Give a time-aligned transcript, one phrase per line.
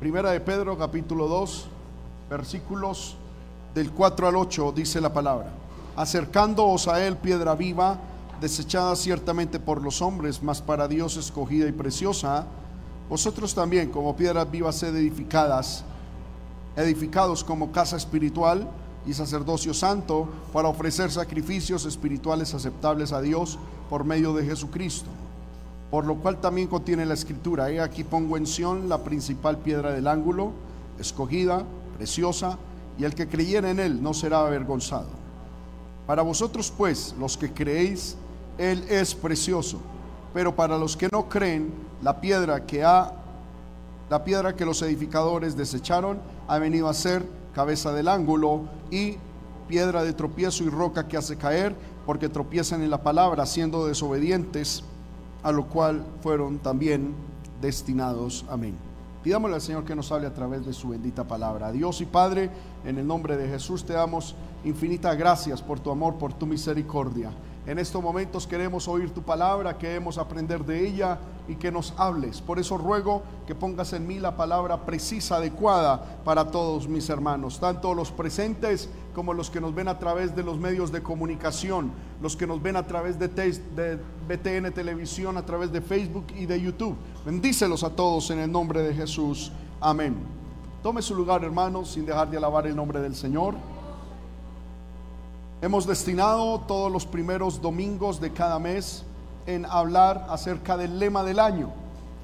[0.00, 1.66] Primera de Pedro, capítulo 2,
[2.30, 3.16] versículos
[3.74, 5.52] del 4 al 8, dice la palabra.
[5.94, 7.98] Acercándoos a él, piedra viva,
[8.40, 12.46] desechada ciertamente por los hombres, mas para Dios escogida y preciosa,
[13.10, 15.84] vosotros también, como piedras vivas, sed edificadas,
[16.76, 18.70] edificados como casa espiritual
[19.06, 23.58] y sacerdocio santo, para ofrecer sacrificios espirituales aceptables a Dios
[23.90, 25.10] por medio de Jesucristo.
[25.90, 29.92] Por lo cual también contiene la escritura, he aquí pongo en Sión la principal piedra
[29.92, 30.52] del ángulo,
[30.98, 31.64] escogida,
[31.96, 32.58] preciosa,
[32.98, 35.08] y el que creyera en él no será avergonzado.
[36.06, 38.16] Para vosotros pues, los que creéis,
[38.58, 39.80] él es precioso,
[40.34, 41.72] pero para los que no creen,
[42.02, 43.14] la piedra que ha
[44.10, 49.18] la piedra que los edificadores desecharon ha venido a ser cabeza del ángulo y
[49.68, 54.82] piedra de tropiezo y roca que hace caer, porque tropiezan en la palabra, siendo desobedientes,
[55.42, 57.14] a lo cual fueron también
[57.60, 58.44] destinados.
[58.48, 58.76] Amén.
[59.22, 61.72] Pidámosle al Señor que nos hable a través de su bendita palabra.
[61.72, 62.50] Dios y Padre,
[62.84, 67.30] en el nombre de Jesús te damos infinitas gracias por tu amor, por tu misericordia.
[67.66, 72.40] En estos momentos queremos oír tu palabra, queremos aprender de ella y que nos hables.
[72.40, 77.60] Por eso ruego que pongas en mí la palabra precisa, adecuada para todos mis hermanos,
[77.60, 81.92] tanto los presentes como los que nos ven a través de los medios de comunicación,
[82.22, 86.46] los que nos ven a través de, de BTN Televisión, a través de Facebook y
[86.46, 86.96] de YouTube.
[87.26, 89.52] Bendícelos a todos en el nombre de Jesús.
[89.80, 90.16] Amén.
[90.82, 93.54] Tome su lugar, hermanos, sin dejar de alabar el nombre del Señor.
[95.62, 99.04] Hemos destinado todos los primeros domingos de cada mes
[99.46, 101.70] en hablar acerca del lema del año,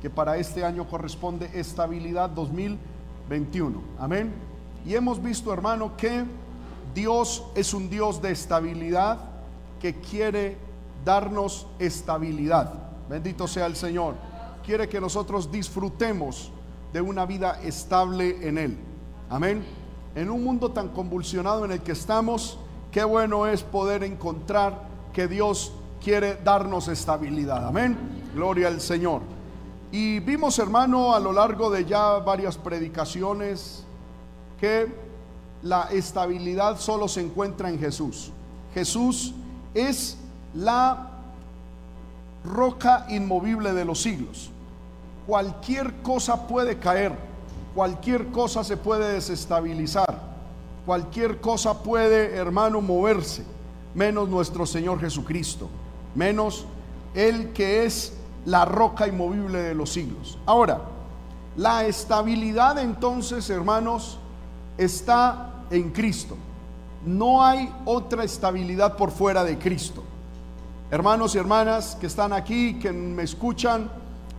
[0.00, 3.78] que para este año corresponde estabilidad 2021.
[3.98, 4.32] Amén.
[4.86, 6.24] Y hemos visto, hermano, que
[6.94, 9.18] Dios es un Dios de estabilidad
[9.82, 10.56] que quiere
[11.04, 12.72] darnos estabilidad.
[13.06, 14.14] Bendito sea el Señor.
[14.64, 16.50] Quiere que nosotros disfrutemos
[16.90, 18.78] de una vida estable en Él.
[19.28, 19.62] Amén.
[20.14, 22.58] En un mundo tan convulsionado en el que estamos,
[22.96, 24.72] Qué bueno es poder encontrar
[25.12, 25.70] que Dios
[26.02, 27.66] quiere darnos estabilidad.
[27.66, 27.94] Amén.
[28.34, 29.20] Gloria al Señor.
[29.92, 33.84] Y vimos, hermano, a lo largo de ya varias predicaciones
[34.58, 34.90] que
[35.62, 38.32] la estabilidad solo se encuentra en Jesús.
[38.72, 39.34] Jesús
[39.74, 40.16] es
[40.54, 41.10] la
[42.46, 44.48] roca inmovible de los siglos.
[45.26, 47.12] Cualquier cosa puede caer,
[47.74, 50.35] cualquier cosa se puede desestabilizar
[50.86, 53.42] Cualquier cosa puede, hermano, moverse,
[53.92, 55.68] menos nuestro Señor Jesucristo,
[56.14, 56.64] menos
[57.12, 58.12] el que es
[58.44, 60.38] la roca inmovible de los siglos.
[60.46, 60.82] Ahora,
[61.56, 64.20] la estabilidad entonces, hermanos,
[64.78, 66.36] está en Cristo.
[67.04, 70.04] No hay otra estabilidad por fuera de Cristo.
[70.90, 73.90] Hermanos y hermanas que están aquí, que me escuchan,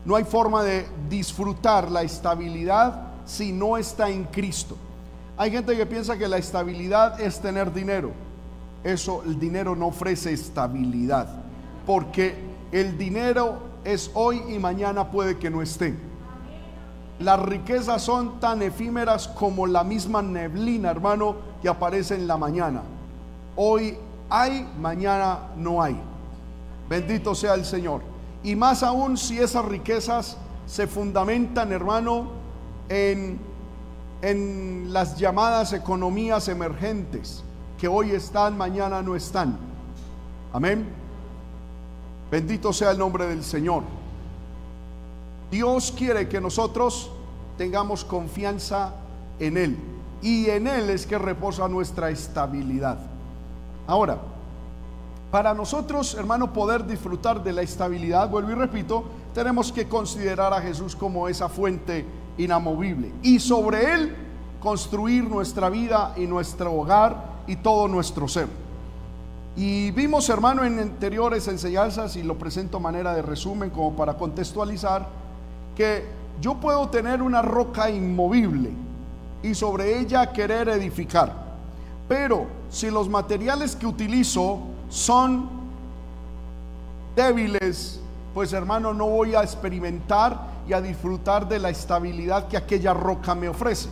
[0.06, 4.78] no hay forma de disfrutar la estabilidad si no está en Cristo.
[5.38, 8.12] Hay gente que piensa que la estabilidad es tener dinero.
[8.84, 11.28] Eso, el dinero no ofrece estabilidad,
[11.86, 12.36] porque
[12.72, 15.96] el dinero es hoy y mañana puede que no esté.
[17.20, 22.82] Las riquezas son tan efímeras como la misma neblina, hermano, que aparece en la mañana.
[23.56, 23.98] Hoy
[24.30, 26.00] hay, mañana no hay.
[26.90, 28.02] Bendito sea el Señor.
[28.44, 32.32] Y más aún si esas riquezas se fundamentan, hermano,
[32.90, 33.40] en
[34.22, 37.44] en las llamadas economías emergentes
[37.78, 39.58] que hoy están, mañana no están.
[40.52, 40.88] Amén.
[42.32, 43.84] Bendito sea el nombre del Señor.
[45.52, 47.12] Dios quiere que nosotros
[47.58, 48.94] tengamos confianza
[49.40, 49.78] en Él.
[50.22, 52.98] Y en Él es que reposa nuestra estabilidad.
[53.86, 54.18] Ahora,
[55.32, 59.04] para nosotros, hermano, poder disfrutar de la estabilidad, vuelvo y repito,
[59.34, 62.06] tenemos que considerar a Jesús como esa fuente
[62.38, 63.12] inamovible.
[63.22, 64.16] Y sobre él
[64.60, 68.48] construir nuestra vida y nuestro hogar y todo nuestro ser.
[69.56, 74.16] Y vimos, hermano, en anteriores enseñanzas, y lo presento a manera de resumen como para
[74.16, 75.08] contextualizar,
[75.76, 76.06] que
[76.40, 78.70] yo puedo tener una roca inmovible
[79.42, 81.34] y sobre ella querer edificar.
[82.08, 84.60] Pero si los materiales que utilizo
[84.90, 85.50] son
[87.16, 88.00] débiles,
[88.34, 93.34] pues hermano, no voy a experimentar y a disfrutar de la estabilidad que aquella roca
[93.36, 93.90] me ofrece.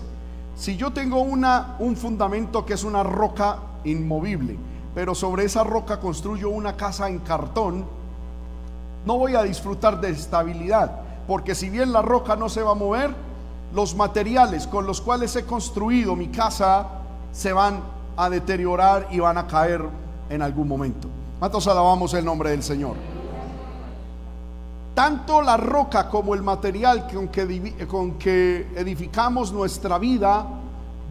[0.56, 4.58] Si yo tengo una, un fundamento que es una roca inmovible,
[4.94, 7.86] pero sobre esa roca construyo una casa en cartón,
[9.06, 12.76] no voy a disfrutar de estabilidad, porque si bien la roca no se va a
[12.76, 13.12] mover,
[13.74, 16.88] los materiales con los cuales he construido mi casa
[17.32, 17.82] se van
[18.16, 19.84] a deteriorar y van a caer
[20.30, 21.10] en algún momento.
[21.40, 22.96] ¿Cuántos alabamos el nombre del Señor?
[24.96, 27.06] Tanto la roca como el material
[27.88, 30.48] con que, edificamos nuestra vida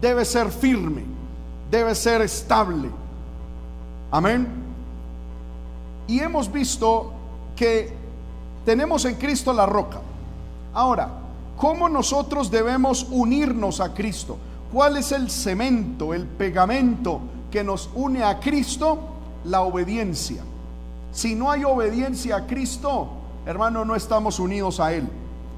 [0.01, 1.03] debe ser firme,
[1.69, 2.89] debe ser estable.
[4.11, 4.47] Amén.
[6.07, 7.11] Y hemos visto
[7.55, 7.93] que
[8.65, 9.99] tenemos en Cristo la roca.
[10.73, 11.09] Ahora,
[11.55, 14.37] ¿cómo nosotros debemos unirnos a Cristo?
[14.73, 17.21] ¿Cuál es el cemento, el pegamento
[17.51, 18.97] que nos une a Cristo?
[19.45, 20.41] La obediencia.
[21.11, 25.07] Si no hay obediencia a Cristo, hermano, no estamos unidos a Él.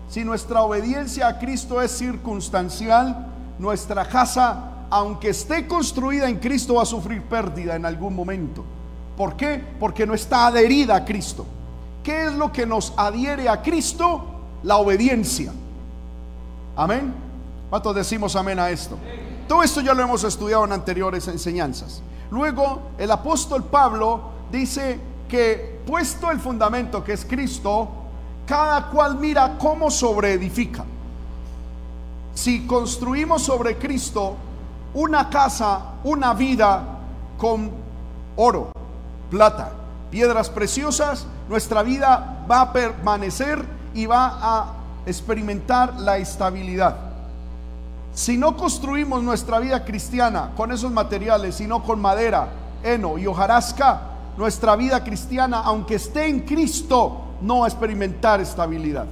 [0.10, 3.28] Si nuestra obediencia a Cristo es circunstancial,
[3.60, 8.64] nuestra casa, aunque esté construida en Cristo, va a sufrir pérdida en algún momento.
[9.18, 9.64] ¿Por qué?
[9.80, 11.46] Porque no está adherida a Cristo.
[12.04, 14.24] ¿Qué es lo que nos adhiere a Cristo?
[14.64, 15.52] La obediencia.
[16.76, 17.14] Amén.
[17.70, 18.98] ¿Cuántos decimos amén a esto?
[19.48, 22.02] Todo esto ya lo hemos estudiado en anteriores enseñanzas.
[22.32, 27.88] Luego el apóstol Pablo dice que puesto el fundamento que es Cristo,
[28.46, 30.84] cada cual mira cómo sobreedifica.
[32.36, 34.36] Si construimos sobre Cristo
[34.94, 36.84] una casa, una vida
[37.38, 37.72] con
[38.36, 38.72] oro,
[39.32, 39.72] plata,
[40.12, 44.74] piedras preciosas, nuestra vida va a permanecer y va a
[45.06, 46.96] experimentar la estabilidad.
[48.14, 52.50] Si no construimos nuestra vida cristiana con esos materiales, sino con madera,
[52.84, 59.08] heno y hojarasca, nuestra vida cristiana, aunque esté en Cristo, no a experimentar estabilidad.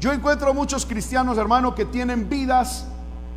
[0.00, 2.86] Yo encuentro muchos cristianos, hermano, que tienen vidas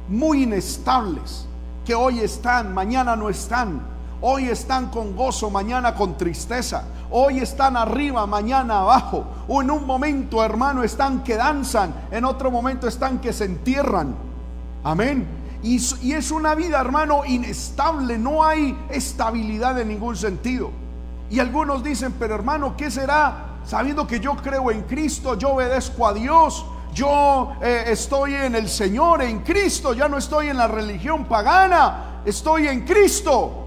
[0.07, 1.45] muy inestables,
[1.85, 3.81] que hoy están, mañana no están,
[4.21, 9.85] hoy están con gozo, mañana con tristeza, hoy están arriba, mañana abajo, o en un
[9.85, 14.15] momento, hermano, están que danzan, en otro momento están que se entierran.
[14.85, 15.27] Amén.
[15.61, 20.82] Y, y es una vida, hermano, inestable, no hay estabilidad en ningún sentido.
[21.33, 23.55] Y algunos dicen, pero hermano, ¿qué será?
[23.65, 26.63] Sabiendo que yo creo en Cristo, yo obedezco a Dios,
[26.93, 32.21] yo eh, estoy en el Señor, en Cristo, ya no estoy en la religión pagana,
[32.23, 33.65] estoy en Cristo.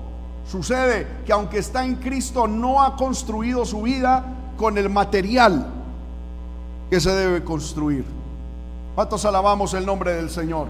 [0.49, 4.25] Sucede que aunque está en Cristo, no ha construido su vida
[4.57, 5.67] con el material
[6.89, 8.05] que se debe construir.
[8.95, 10.69] ¿Cuántos alabamos el nombre del Señor?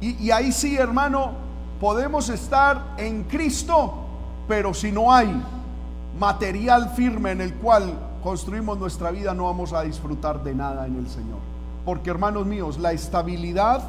[0.00, 1.32] Y, y ahí sí, hermano,
[1.78, 4.06] podemos estar en Cristo,
[4.48, 5.30] pero si no hay
[6.18, 7.92] material firme en el cual
[8.22, 11.38] construimos nuestra vida, no vamos a disfrutar de nada en el Señor.
[11.84, 13.82] Porque hermanos míos, la estabilidad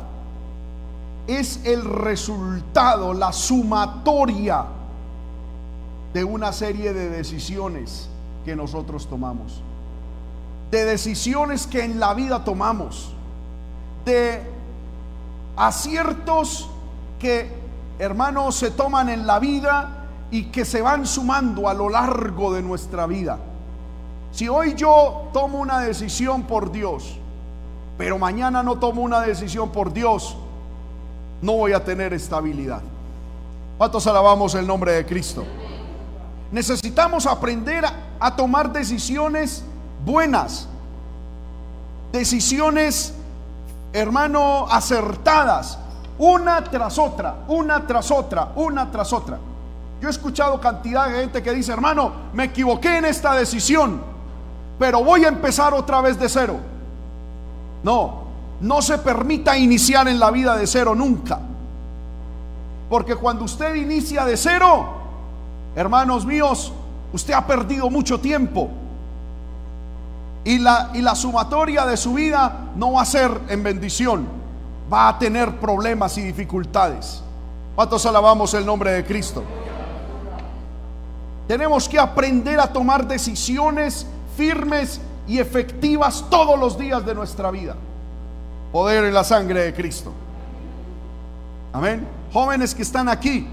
[1.27, 4.65] es el resultado, la sumatoria
[6.13, 8.09] de una serie de decisiones
[8.43, 9.61] que nosotros tomamos.
[10.71, 13.13] De decisiones que en la vida tomamos.
[14.05, 14.41] De
[15.55, 16.69] aciertos
[17.17, 17.51] que,
[17.97, 19.98] hermanos, se toman en la vida
[20.31, 23.39] y que se van sumando a lo largo de nuestra vida.
[24.31, 27.17] Si hoy yo tomo una decisión por Dios,
[27.97, 30.37] pero mañana no tomo una decisión por Dios,
[31.41, 32.81] no voy a tener estabilidad.
[33.77, 35.45] ¿Cuántos alabamos el nombre de Cristo?
[36.51, 37.85] Necesitamos aprender
[38.19, 39.63] a, tomar decisiones
[40.05, 40.67] buenas,
[42.11, 43.13] decisiones,
[43.93, 45.79] hermano, acertadas,
[46.17, 49.39] una tras otra, una tras otra, una tras otra.
[50.01, 54.01] Yo he escuchado cantidad de gente que dice, hermano, me equivoqué en esta decisión,
[54.77, 56.57] pero voy a empezar otra vez de cero.
[57.83, 58.23] No,
[58.61, 61.39] no se permita iniciar en la vida de cero nunca.
[62.89, 64.87] Porque cuando usted inicia de cero,
[65.75, 66.71] hermanos míos,
[67.11, 68.69] usted ha perdido mucho tiempo.
[70.45, 74.27] Y la, y la sumatoria de su vida no va a ser en bendición,
[74.91, 77.21] va a tener problemas y dificultades.
[77.75, 79.43] ¿Cuántos alabamos el nombre de Cristo?
[81.49, 84.05] Tenemos que aprender a tomar decisiones
[84.37, 87.75] firmes y efectivas todos los días de nuestra vida.
[88.71, 90.13] Poder en la sangre de Cristo.
[91.73, 92.07] Amén.
[92.31, 93.47] Jóvenes que están aquí,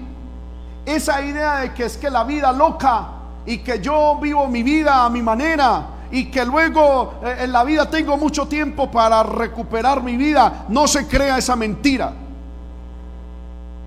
[0.85, 3.07] esa idea de que es que la vida loca
[3.47, 7.63] y que yo vivo mi vida a mi manera y que luego eh, en la
[7.63, 12.13] vida tengo mucho tiempo para recuperar mi vida, no se crea esa mentira.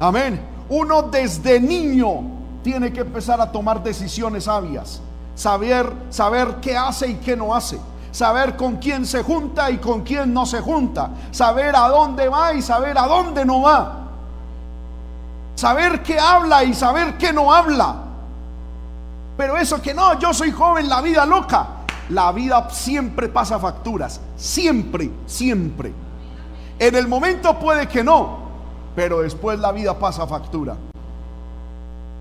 [0.00, 0.40] Amén.
[0.68, 5.00] Uno desde niño tiene que empezar a tomar decisiones sabias,
[5.34, 7.78] saber, saber qué hace y qué no hace,
[8.10, 12.54] saber con quién se junta y con quién no se junta, saber a dónde va
[12.54, 14.08] y saber a dónde no va,
[15.54, 17.96] saber qué habla y saber qué no habla.
[19.36, 21.66] Pero eso que no, yo soy joven, la vida loca,
[22.10, 25.94] la vida siempre pasa facturas, siempre, siempre.
[26.78, 28.38] En el momento puede que no,
[28.94, 30.76] pero después la vida pasa factura.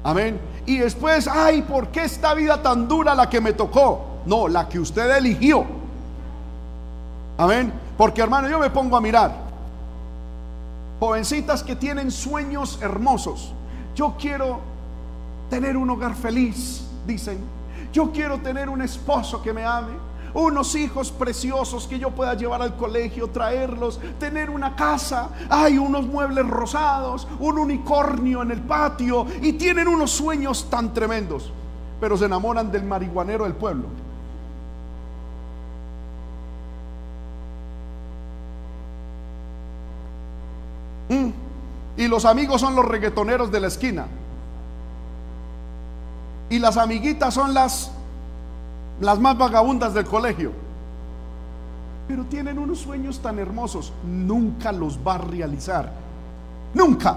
[0.04, 0.40] Amén.
[0.66, 4.10] Y después, ay, ¿por qué esta vida tan dura la que me tocó?
[4.26, 5.66] no, la que usted eligió.
[7.38, 7.74] Amén.
[7.98, 9.34] Porque hermano, yo me pongo a mirar.
[11.00, 13.54] Jovencitas que tienen sueños hermosos.
[13.96, 14.60] Yo quiero
[15.50, 17.40] tener un hogar feliz, dicen.
[17.92, 19.94] Yo quiero tener un esposo que me ame
[20.34, 26.06] unos hijos preciosos que yo pueda llevar al colegio, traerlos, tener una casa, hay unos
[26.06, 31.52] muebles rosados, un unicornio en el patio y tienen unos sueños tan tremendos,
[32.00, 33.86] pero se enamoran del marihuanero del pueblo.
[41.10, 41.30] Mm.
[41.98, 44.08] Y los amigos son los reggaetoneros de la esquina.
[46.50, 47.92] Y las amiguitas son las
[49.02, 50.52] las más vagabundas del colegio.
[52.08, 55.92] Pero tienen unos sueños tan hermosos, nunca los va a realizar.
[56.74, 57.16] Nunca.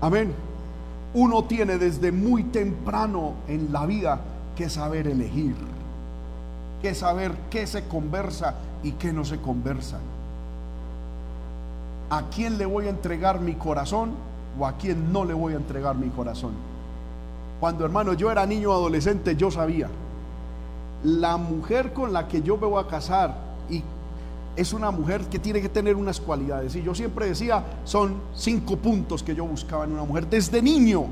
[0.00, 0.32] Amén.
[1.14, 4.20] Uno tiene desde muy temprano en la vida
[4.56, 5.54] que saber elegir,
[6.80, 9.98] que saber qué se conversa y qué no se conversa.
[12.10, 14.10] ¿A quién le voy a entregar mi corazón
[14.58, 16.71] o a quién no le voy a entregar mi corazón?
[17.62, 19.88] Cuando hermano yo era niño adolescente, yo sabía,
[21.04, 23.36] la mujer con la que yo me voy a casar
[23.70, 23.84] y
[24.56, 26.74] es una mujer que tiene que tener unas cualidades.
[26.74, 31.04] Y yo siempre decía, son cinco puntos que yo buscaba en una mujer desde niño.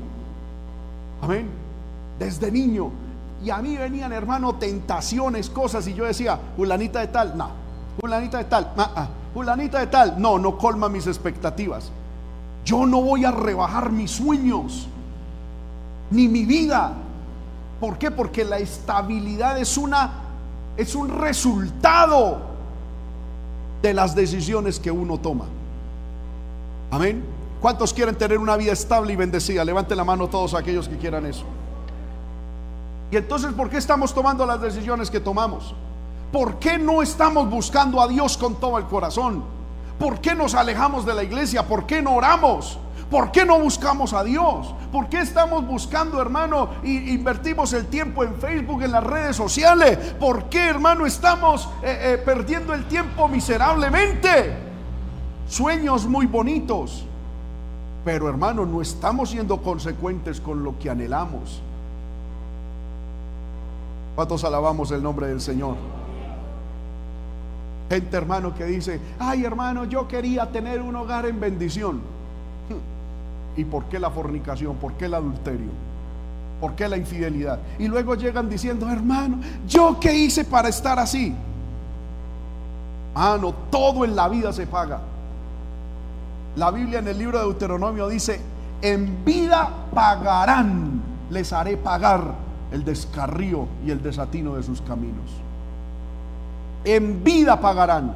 [1.21, 1.47] Amén.
[2.19, 2.91] Desde niño.
[3.41, 7.47] Y a mí venían, hermano, tentaciones, cosas, y yo decía, Julanita de tal, no.
[8.01, 9.07] Julanita de tal, ah, ah.
[9.33, 11.89] Julanita de tal, no, no colma mis expectativas.
[12.65, 14.89] Yo no voy a rebajar mis sueños
[16.11, 16.93] ni mi vida.
[17.79, 18.11] ¿Por qué?
[18.11, 20.21] Porque la estabilidad es una
[20.77, 22.39] es un resultado
[23.81, 25.45] de las decisiones que uno toma.
[26.91, 27.23] Amén.
[27.59, 29.63] ¿Cuántos quieren tener una vida estable y bendecida?
[29.63, 31.43] Levante la mano todos aquellos que quieran eso.
[33.11, 35.75] Y entonces, ¿por qué estamos tomando las decisiones que tomamos?
[36.31, 39.43] ¿Por qué no estamos buscando a Dios con todo el corazón?
[39.99, 41.67] ¿Por qué nos alejamos de la iglesia?
[41.67, 42.79] ¿Por qué no oramos?
[43.11, 44.73] ¿Por qué no buscamos a Dios?
[44.89, 49.97] ¿Por qué estamos buscando, hermano, y invertimos el tiempo en Facebook, en las redes sociales?
[50.17, 54.55] ¿Por qué, hermano, estamos eh, eh, perdiendo el tiempo miserablemente?
[55.45, 57.05] Sueños muy bonitos,
[58.05, 61.61] pero hermano, no estamos siendo consecuentes con lo que anhelamos.
[64.15, 65.75] ¿Cuántos alabamos el nombre del Señor?
[67.89, 72.20] Gente, hermano, que dice, ay, hermano, yo quería tener un hogar en bendición.
[73.55, 74.75] ¿Y por qué la fornicación?
[74.77, 75.71] ¿Por qué el adulterio?
[76.59, 77.59] ¿Por qué la infidelidad?
[77.79, 81.35] Y luego llegan diciendo, hermano, ¿yo qué hice para estar así?
[83.13, 85.01] Mano, todo en la vida se paga.
[86.55, 88.39] La Biblia en el libro de Deuteronomio dice,
[88.81, 92.35] en vida pagarán, les haré pagar
[92.71, 95.29] el descarrío y el desatino de sus caminos.
[96.83, 98.15] En vida pagarán.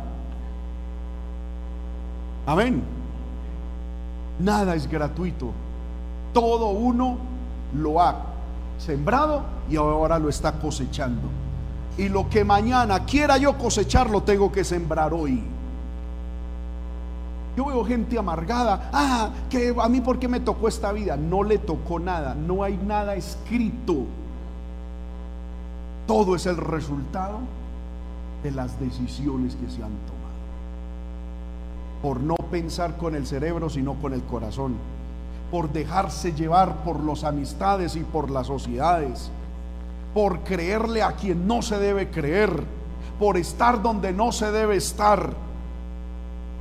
[2.45, 2.94] Amén.
[4.39, 5.51] Nada es gratuito.
[6.33, 7.17] Todo uno
[7.73, 8.15] lo ha
[8.77, 11.29] sembrado y ahora lo está cosechando.
[11.97, 15.41] Y lo que mañana quiera yo cosechar, lo tengo que sembrar hoy.
[17.55, 18.89] Yo veo gente amargada.
[18.91, 21.15] Ah, que a mí por qué me tocó esta vida.
[21.15, 22.35] No le tocó nada.
[22.35, 24.03] No hay nada escrito.
[26.05, 27.39] Todo es el resultado
[28.43, 30.24] de las decisiones que se han tomado
[32.05, 34.75] por no pensar con el cerebro, sino con el corazón,
[35.49, 39.31] por dejarse llevar por las amistades y por las sociedades,
[40.13, 42.63] por creerle a quien no se debe creer,
[43.17, 45.33] por estar donde no se debe estar.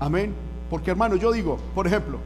[0.00, 0.34] Amén.
[0.70, 2.20] Porque hermano, yo digo, por ejemplo,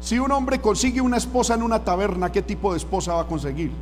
[0.00, 3.26] si un hombre consigue una esposa en una taberna, ¿qué tipo de esposa va a
[3.26, 3.72] conseguir?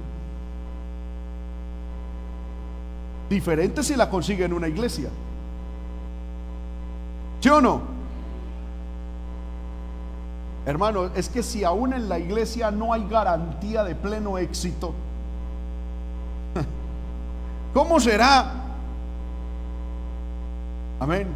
[3.31, 5.09] Diferente si la consigue en una iglesia.
[7.39, 7.96] ¿Sí o no?
[10.67, 14.93] Hermano, es que si aún en la iglesia no hay garantía de pleno éxito,
[17.73, 18.53] ¿cómo será?
[20.99, 21.29] Amén.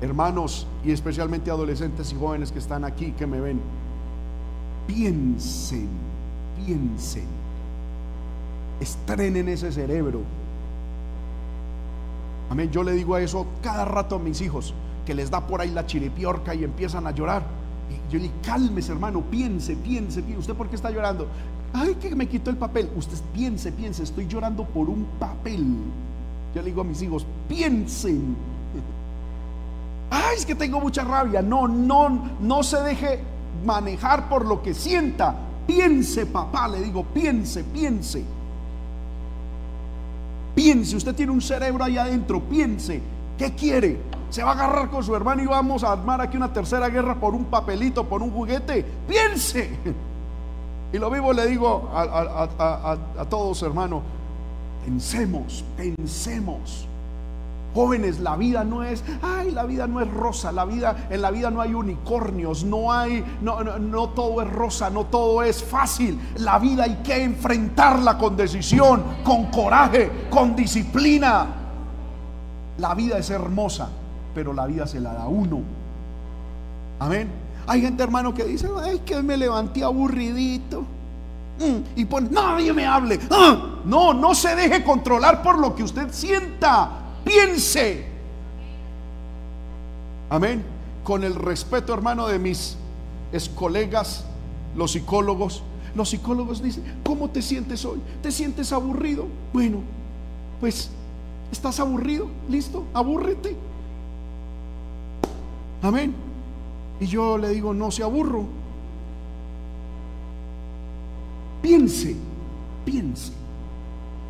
[0.00, 3.60] Hermanos y especialmente adolescentes y jóvenes que están aquí, que me ven,
[4.88, 5.88] piensen,
[6.56, 7.28] piensen,
[8.80, 10.22] estrenen ese cerebro.
[12.50, 12.68] Amén.
[12.72, 15.70] Yo le digo a eso cada rato a mis hijos que les da por ahí
[15.70, 17.42] la chiripiorca y empiezan a llorar.
[17.90, 20.40] Y yo le cálmese hermano, piense, piense, piense.
[20.40, 21.26] ¿Usted por qué está llorando?
[21.72, 22.90] Ay, que me quitó el papel.
[22.96, 25.64] Usted piense, piense, estoy llorando por un papel.
[26.54, 28.36] Yo le digo a mis hijos, piensen.
[30.10, 31.42] Ay, es que tengo mucha rabia.
[31.42, 33.20] No, no, no se deje
[33.64, 35.34] manejar por lo que sienta.
[35.66, 38.24] Piense, papá, le digo, piense, piense.
[40.54, 43.00] Piense, usted tiene un cerebro ahí adentro, piense,
[43.38, 43.98] ¿qué quiere?
[44.32, 47.16] ¿Se va a agarrar con su hermano y vamos a armar aquí una tercera guerra
[47.16, 48.82] por un papelito, por un juguete?
[49.06, 49.78] Piense.
[50.90, 54.00] Y lo vivo le digo a, todos, hermano,
[54.84, 56.88] pensemos, pensemos.
[57.74, 61.30] Jóvenes, la vida no es, ay, la vida no es rosa, la vida, en la
[61.30, 66.18] vida no hay unicornios, no hay, no, no, todo es rosa, no todo es fácil.
[66.36, 71.46] La vida hay que enfrentarla con decisión, con coraje, con disciplina.
[72.78, 73.88] La vida es hermosa,
[74.34, 75.60] pero la vida se la da uno.
[76.98, 77.28] Amén.
[77.66, 80.80] Hay gente, hermano, que dice, ay, que me levanté aburridito.
[81.58, 83.20] Mm, y pone, nadie me hable.
[83.30, 88.06] Ah, no, no se deje controlar por lo que usted sienta piense.
[90.30, 90.64] Amén.
[91.04, 92.76] Con el respeto, hermano, de mis
[93.54, 94.24] colegas,
[94.76, 95.62] los psicólogos.
[95.94, 98.00] Los psicólogos dicen, ¿cómo te sientes hoy?
[98.22, 99.26] ¿Te sientes aburrido?
[99.52, 99.80] Bueno,
[100.58, 100.90] pues,
[101.50, 102.28] ¿estás aburrido?
[102.48, 102.84] ¿Listo?
[102.94, 103.56] Abúrrete.
[105.82, 106.14] Amén.
[107.00, 108.44] Y yo le digo, no se aburro.
[111.60, 112.16] Piense,
[112.84, 113.32] piense.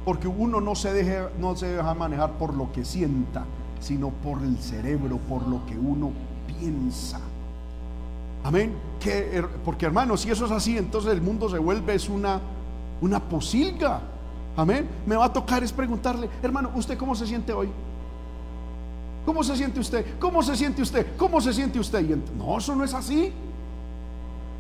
[0.05, 3.45] Porque uno no se, deje, no se deja manejar por lo que sienta,
[3.81, 6.11] sino por el cerebro, por lo que uno
[6.47, 7.21] piensa.
[8.45, 8.75] Amén.
[8.99, 12.41] Que, porque hermano, si eso es así, entonces el mundo se vuelve es una,
[13.01, 14.01] una posilga.
[14.57, 14.89] Amén.
[15.07, 17.69] Me va a tocar es preguntarle, hermano, ¿usted cómo se siente hoy?
[19.25, 20.19] ¿Cómo se siente usted?
[20.19, 21.07] ¿Cómo se siente usted?
[21.17, 22.03] ¿Cómo se siente usted?
[22.37, 23.33] No, eso no es así.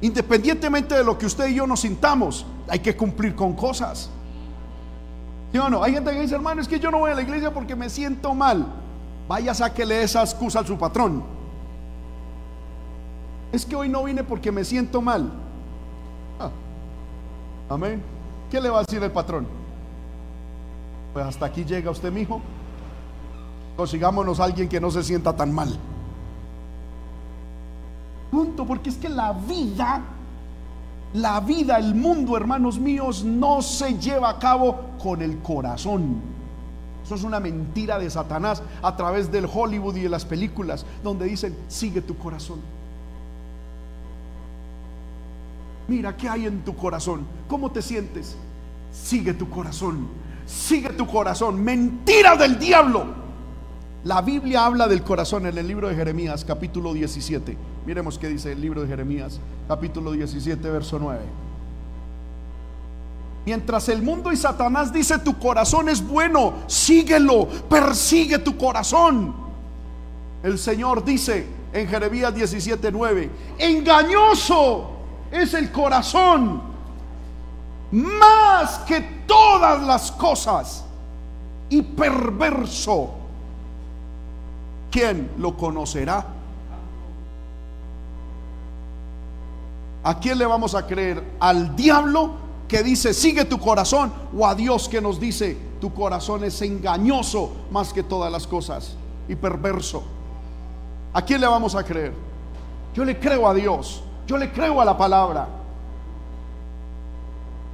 [0.00, 4.10] Independientemente de lo que usted y yo nos sintamos, hay que cumplir con cosas.
[5.52, 5.82] ¿Sí o no?
[5.82, 7.90] Hay gente que dice, hermano, es que yo no voy a la iglesia porque me
[7.90, 8.66] siento mal.
[9.28, 11.22] Vaya, sáquele esa excusa a su patrón.
[13.52, 15.30] Es que hoy no vine porque me siento mal.
[16.40, 16.50] Ah,
[17.68, 18.02] amén.
[18.50, 19.46] ¿Qué le va a decir el patrón?
[21.12, 22.40] Pues hasta aquí llega usted, mijo.
[23.76, 25.78] Consigámonos a alguien que no se sienta tan mal.
[28.30, 30.02] Punto, porque es que la vida
[31.14, 36.22] la vida, el mundo, hermanos míos, no se lleva a cabo con el corazón.
[37.04, 41.26] Eso es una mentira de Satanás a través del Hollywood y de las películas, donde
[41.26, 42.60] dicen, sigue tu corazón.
[45.88, 47.26] Mira, ¿qué hay en tu corazón?
[47.48, 48.36] ¿Cómo te sientes?
[48.90, 50.08] Sigue tu corazón.
[50.46, 51.62] Sigue tu corazón.
[51.62, 53.21] Mentira del diablo.
[54.04, 57.56] La Biblia habla del corazón en el libro de Jeremías, capítulo 17.
[57.86, 59.38] Miremos qué dice el libro de Jeremías,
[59.68, 61.20] capítulo 17, verso 9.
[63.46, 69.36] Mientras el mundo y Satanás dice tu corazón es bueno, síguelo, persigue tu corazón.
[70.42, 74.90] El Señor dice en Jeremías 17, 9, engañoso
[75.30, 76.60] es el corazón
[77.92, 80.84] más que todas las cosas
[81.68, 83.21] y perverso
[84.92, 86.24] ¿quién lo conocerá?
[90.04, 91.22] ¿A quién le vamos a creer?
[91.40, 92.34] ¿Al diablo
[92.68, 94.12] que dice, sigue tu corazón?
[94.36, 98.96] ¿O a Dios que nos dice, tu corazón es engañoso más que todas las cosas
[99.28, 100.04] y perverso?
[101.12, 102.12] ¿A quién le vamos a creer?
[102.94, 105.48] Yo le creo a Dios, yo le creo a la palabra.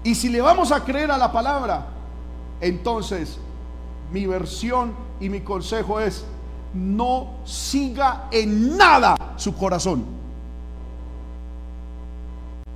[0.04, 1.86] Y si le vamos a creer a la palabra,
[2.60, 3.38] entonces
[4.12, 6.24] mi versión y mi consejo es,
[6.74, 10.04] no siga en nada su corazón.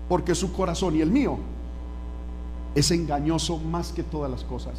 [0.09, 1.39] Porque su corazón y el mío
[2.75, 4.75] es engañoso más que todas las cosas.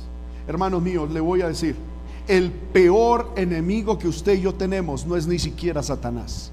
[0.48, 1.76] Hermanos míos, le voy a decir,
[2.28, 6.52] el peor enemigo que usted y yo tenemos no es ni siquiera Satanás.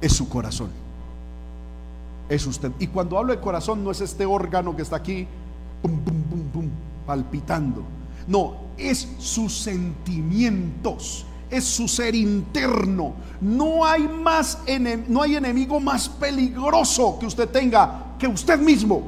[0.00, 0.70] Es su corazón.
[2.28, 2.72] Es usted.
[2.78, 5.26] Y cuando hablo de corazón no es este órgano que está aquí,
[7.06, 7.82] palpitando.
[8.26, 13.14] No, es sus sentimientos, es su ser interno.
[13.40, 14.58] No hay más
[15.08, 19.02] no hay enemigo más peligroso que usted tenga que usted mismo.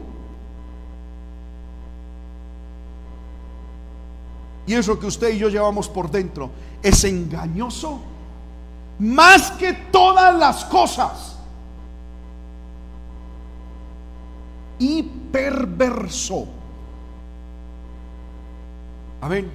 [4.66, 6.50] Y eso que usted y yo llevamos por dentro
[6.82, 8.00] es engañoso
[8.98, 11.36] más que todas las cosas.
[14.78, 16.48] Y perverso.
[19.26, 19.50] Amén.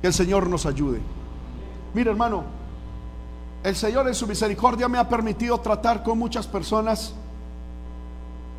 [0.00, 1.00] Que el Señor nos ayude.
[1.92, 2.44] Mira, hermano,
[3.64, 7.14] el Señor en su misericordia me ha permitido tratar con muchas personas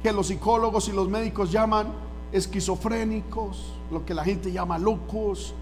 [0.03, 1.87] que los psicólogos y los médicos llaman
[2.33, 5.53] esquizofrénicos, lo que la gente llama locos,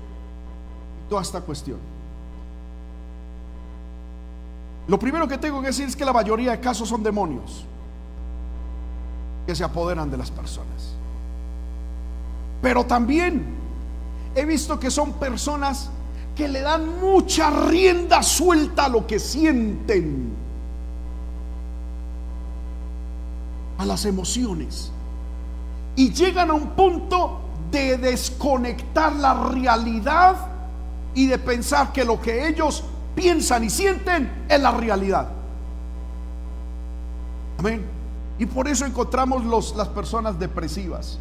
[1.08, 1.78] toda esta cuestión.
[4.88, 7.64] Lo primero que tengo que decir es que la mayoría de casos son demonios
[9.46, 10.96] que se apoderan de las personas.
[12.64, 13.64] Pero también
[14.36, 15.90] he visto que son personas
[16.36, 20.34] que le dan mucha rienda suelta a lo que sienten,
[23.78, 24.92] a las emociones.
[25.96, 27.40] Y llegan a un punto
[27.72, 30.36] de desconectar la realidad
[31.14, 32.84] y de pensar que lo que ellos
[33.16, 35.30] piensan y sienten es la realidad.
[37.58, 37.86] Amén.
[38.38, 41.18] Y por eso encontramos las personas depresivas.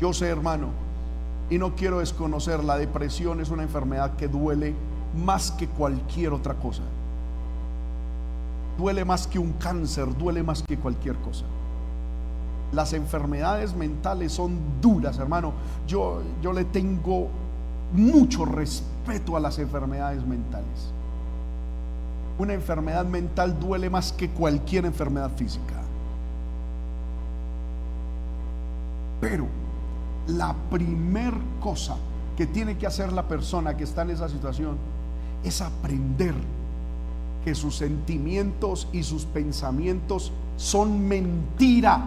[0.00, 0.85] Yo sé, hermano,
[1.48, 4.74] y no quiero desconocer, la depresión es una enfermedad que duele
[5.24, 6.82] más que cualquier otra cosa.
[8.76, 11.44] Duele más que un cáncer, duele más que cualquier cosa.
[12.72, 15.52] Las enfermedades mentales son duras, hermano.
[15.86, 17.28] Yo, yo le tengo
[17.92, 20.92] mucho respeto a las enfermedades mentales.
[22.38, 25.74] Una enfermedad mental duele más que cualquier enfermedad física.
[29.20, 29.46] Pero
[30.28, 31.96] la primer cosa
[32.36, 34.76] que tiene que hacer la persona que está en esa situación
[35.42, 36.34] es aprender
[37.44, 42.04] que sus sentimientos y sus pensamientos son mentira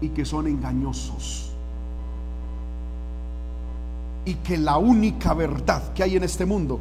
[0.00, 1.52] y que son engañosos.
[4.24, 6.80] Y que la única verdad que hay en este mundo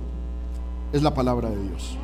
[0.91, 1.97] es la palabra de Dios.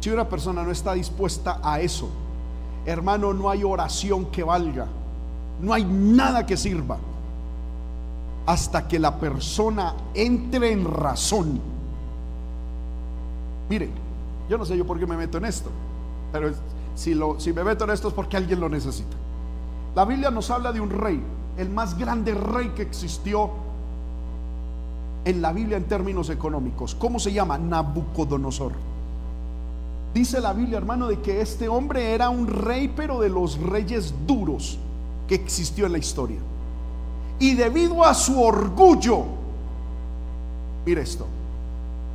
[0.00, 2.08] Si una persona no está dispuesta a eso,
[2.86, 4.86] hermano, no hay oración que valga,
[5.60, 6.98] no hay nada que sirva
[8.46, 11.60] hasta que la persona entre en razón.
[13.68, 13.90] Mire,
[14.48, 15.70] yo no sé yo por qué me meto en esto,
[16.32, 16.52] pero
[16.94, 19.16] si, si me meto en esto es porque alguien lo necesita.
[19.94, 21.20] La Biblia nos habla de un rey,
[21.56, 23.50] el más grande rey que existió
[25.24, 26.94] en la Biblia en términos económicos.
[26.94, 27.58] ¿Cómo se llama?
[27.58, 28.72] Nabucodonosor.
[30.18, 34.12] Dice la Biblia, hermano, de que este hombre era un rey, pero de los reyes
[34.26, 34.76] duros
[35.28, 36.40] que existió en la historia.
[37.38, 39.22] Y debido a su orgullo,
[40.84, 41.24] mire esto,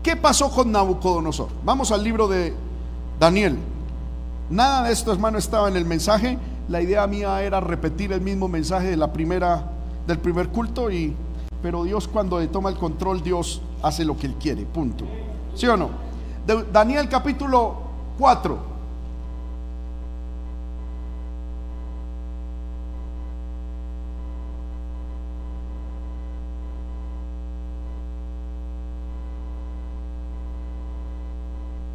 [0.03, 1.47] ¿qué pasó con Nabucodonosor?
[1.63, 2.53] Vamos al libro de
[3.17, 3.57] Daniel.
[4.49, 6.37] Nada de esto, hermano, estaba en el mensaje.
[6.67, 9.71] La idea mía era repetir el mismo mensaje de la primera,
[10.05, 11.15] del primer culto, y,
[11.61, 15.05] pero Dios cuando le toma el control, Dios hace lo que Él quiere, punto.
[15.55, 15.89] ¿Sí o no?
[16.73, 17.82] Daniel capítulo
[18.17, 18.73] 4.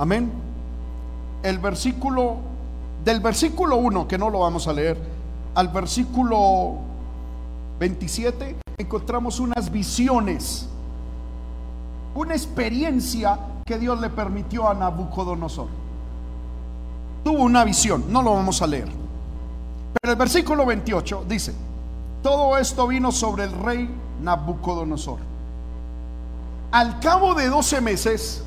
[0.00, 0.30] Amén.
[1.42, 2.36] El versículo,
[3.04, 4.96] del versículo 1, que no lo vamos a leer,
[5.54, 6.78] al versículo
[7.80, 10.68] 27, encontramos unas visiones,
[12.14, 15.87] una experiencia que Dios le permitió a Nabucodonosor
[17.24, 18.88] tuvo una visión, no lo vamos a leer.
[20.00, 21.54] Pero el versículo 28 dice,
[22.22, 23.88] todo esto vino sobre el rey
[24.22, 25.18] Nabucodonosor.
[26.70, 28.42] Al cabo de 12 meses,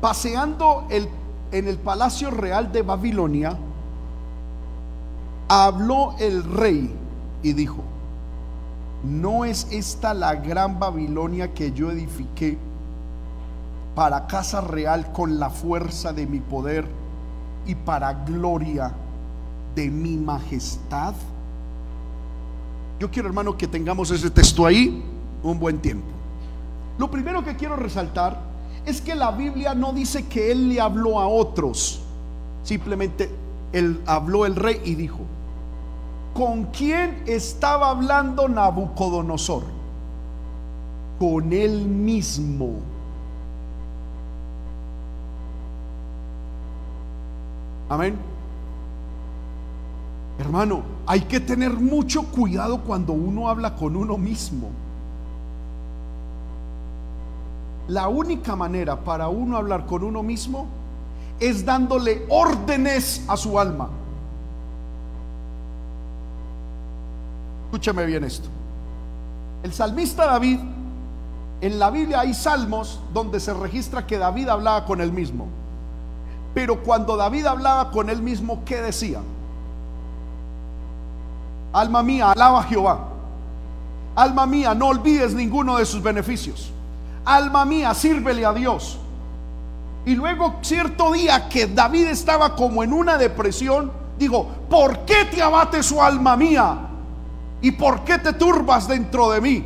[0.00, 3.56] paseando en el palacio real de Babilonia,
[5.48, 6.94] habló el rey
[7.42, 7.82] y dijo,
[9.02, 12.58] ¿no es esta la gran Babilonia que yo edifiqué?
[13.94, 16.86] Para casa real con la fuerza de mi poder
[17.66, 18.92] y para gloria
[19.74, 21.14] de mi majestad.
[22.98, 25.02] Yo quiero, hermano, que tengamos ese texto ahí
[25.42, 26.06] un buen tiempo.
[26.98, 28.38] Lo primero que quiero resaltar
[28.86, 32.02] es que la Biblia no dice que él le habló a otros,
[32.62, 33.30] simplemente
[33.72, 35.20] él habló el rey y dijo,
[36.34, 39.64] ¿con quién estaba hablando Nabucodonosor?
[41.18, 42.93] Con él mismo.
[47.88, 48.16] Amén.
[50.38, 54.70] Hermano, hay que tener mucho cuidado cuando uno habla con uno mismo.
[57.88, 60.66] La única manera para uno hablar con uno mismo
[61.38, 63.88] es dándole órdenes a su alma.
[67.66, 68.48] Escúcheme bien esto.
[69.62, 70.60] El salmista David,
[71.60, 75.46] en la Biblia hay salmos donde se registra que David hablaba con él mismo.
[76.54, 79.20] Pero cuando David hablaba con él mismo, ¿qué decía?
[81.72, 83.08] Alma mía, alaba a Jehová.
[84.14, 86.70] Alma mía, no olvides ninguno de sus beneficios.
[87.24, 89.00] Alma mía, sírvele a Dios.
[90.06, 95.42] Y luego cierto día que David estaba como en una depresión, digo, ¿por qué te
[95.42, 96.76] abate su alma mía?
[97.62, 99.64] ¿Y por qué te turbas dentro de mí?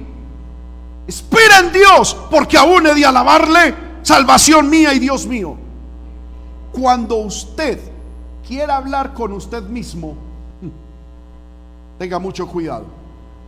[1.06, 5.67] Espera en Dios, porque aún he de alabarle, salvación mía y Dios mío.
[6.78, 7.80] Cuando usted
[8.46, 10.14] quiera hablar con usted mismo,
[11.98, 12.84] tenga mucho cuidado.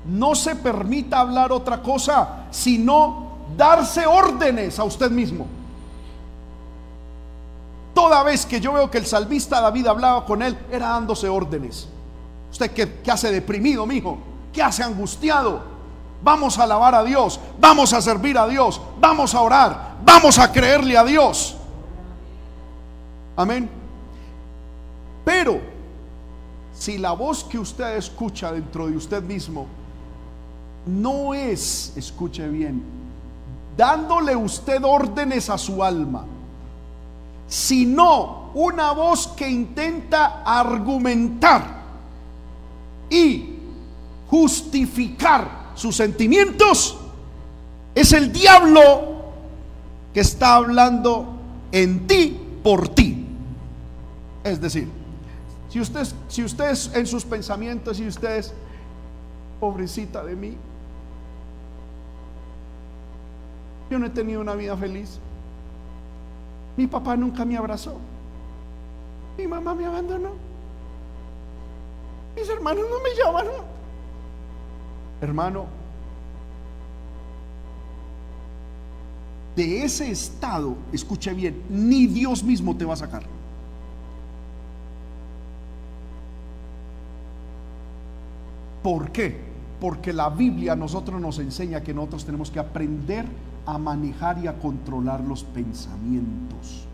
[0.07, 5.47] No se permita hablar otra cosa, sino darse órdenes a usted mismo.
[7.95, 11.89] Toda vez que yo veo que el salmista David hablaba con él, era dándose órdenes.
[12.51, 14.19] Usted que, hace deprimido, mijo,
[14.53, 15.63] que hace angustiado.
[16.23, 20.51] Vamos a alabar a Dios, vamos a servir a Dios, vamos a orar, vamos a
[20.51, 21.57] creerle a Dios.
[23.37, 23.69] Amén.
[25.25, 25.61] Pero
[26.73, 29.67] si la voz que usted escucha dentro de usted mismo
[30.87, 32.83] no es, escuche bien,
[33.77, 36.25] dándole usted órdenes a su alma,
[37.47, 41.81] sino una voz que intenta argumentar
[43.11, 43.57] y
[44.29, 46.97] justificar sus sentimientos,
[47.95, 49.11] es el diablo
[50.15, 51.27] que está hablando
[51.73, 53.10] en ti por ti.
[54.51, 54.89] Es decir,
[55.69, 58.53] si usted, si usted en sus pensamientos y ustedes,
[59.61, 60.57] pobrecita de mí,
[63.89, 65.21] yo no he tenido una vida feliz.
[66.77, 67.97] Mi papá nunca me abrazó.
[69.39, 70.31] Mi mamá me abandonó.
[72.35, 73.65] Mis hermanos no me llamaron.
[75.21, 75.67] Hermano,
[79.55, 83.40] de ese estado, escuche bien, ni Dios mismo te va a sacar.
[88.83, 89.39] ¿Por qué?
[89.81, 93.27] Porque la Biblia a nosotros nos enseña que nosotros tenemos que aprender
[93.67, 96.87] a manejar y a controlar los pensamientos.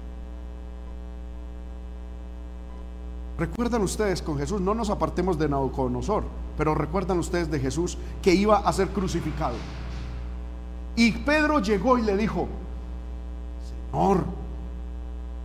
[3.38, 6.24] Recuerdan ustedes con Jesús, no nos apartemos de Nabucodonosor,
[6.56, 9.56] pero recuerdan ustedes de Jesús que iba a ser crucificado.
[10.96, 12.48] Y Pedro llegó y le dijo,
[13.92, 14.24] Señor,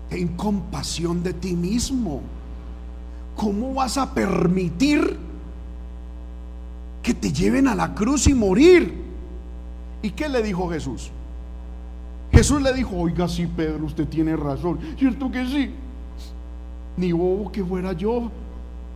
[0.10, 2.22] ten compasión de ti mismo.
[3.36, 5.31] ¿Cómo vas a permitir
[7.02, 9.02] que te lleven a la cruz y morir?
[10.02, 11.12] ¿Y qué le dijo Jesús?
[12.32, 14.80] Jesús le dijo, oiga, sí, Pedro, usted tiene razón.
[14.98, 15.72] ¿Cierto que sí?
[16.98, 18.32] Ni bobo que fuera yo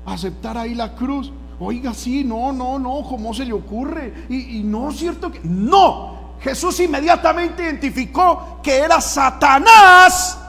[0.06, 1.32] aceptar ahí la cruz.
[1.60, 4.26] Oiga, sí, no, no, no, ¿cómo se le ocurre?
[4.30, 5.40] Y, y no, ¿cierto que?
[5.44, 10.40] No, Jesús inmediatamente identificó que era Satanás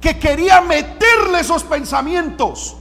[0.00, 2.76] que quería meterle esos pensamientos.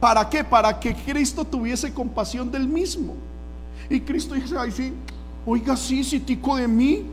[0.00, 0.44] ¿Para qué?
[0.44, 3.14] Para que Cristo tuviese compasión del mismo.
[3.88, 4.92] Y Cristo dice, ay, sí,
[5.46, 7.06] oiga, sí, si tico de mí,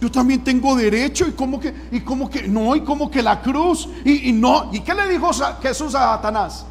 [0.00, 3.40] yo también tengo derecho y como que, y como que, no, y como que la
[3.40, 5.30] cruz, y, y no, ¿y qué le dijo
[5.62, 6.66] Jesús a Satanás?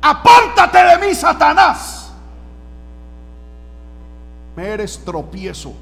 [0.00, 2.12] Apártate de mí, Satanás.
[4.56, 5.74] Me eres tropiezo.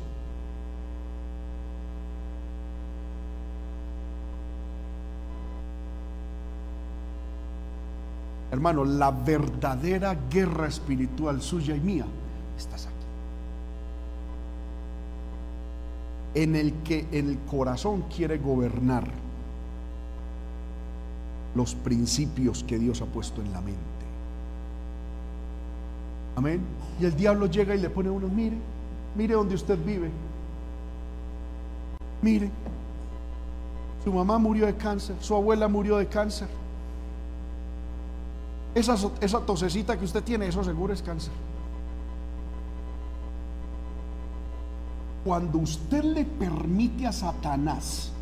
[8.56, 12.06] Hermano, la verdadera guerra espiritual suya y mía
[12.56, 12.94] estás aquí.
[16.40, 19.06] En el que el corazón quiere gobernar
[21.54, 23.76] los principios que Dios ha puesto en la mente.
[26.36, 26.62] Amén.
[26.98, 28.56] Y el diablo llega y le pone a uno, mire,
[29.16, 30.10] mire donde usted vive.
[32.22, 32.50] Mire,
[34.02, 36.48] su mamá murió de cáncer, su abuela murió de cáncer.
[38.76, 41.32] Esa, esa tosecita que usted tiene, eso seguro es cáncer.
[45.24, 48.12] Cuando usted le permite a Satanás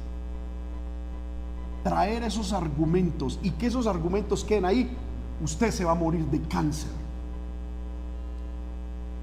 [1.82, 4.96] traer esos argumentos y que esos argumentos queden ahí,
[5.42, 6.92] usted se va a morir de cáncer.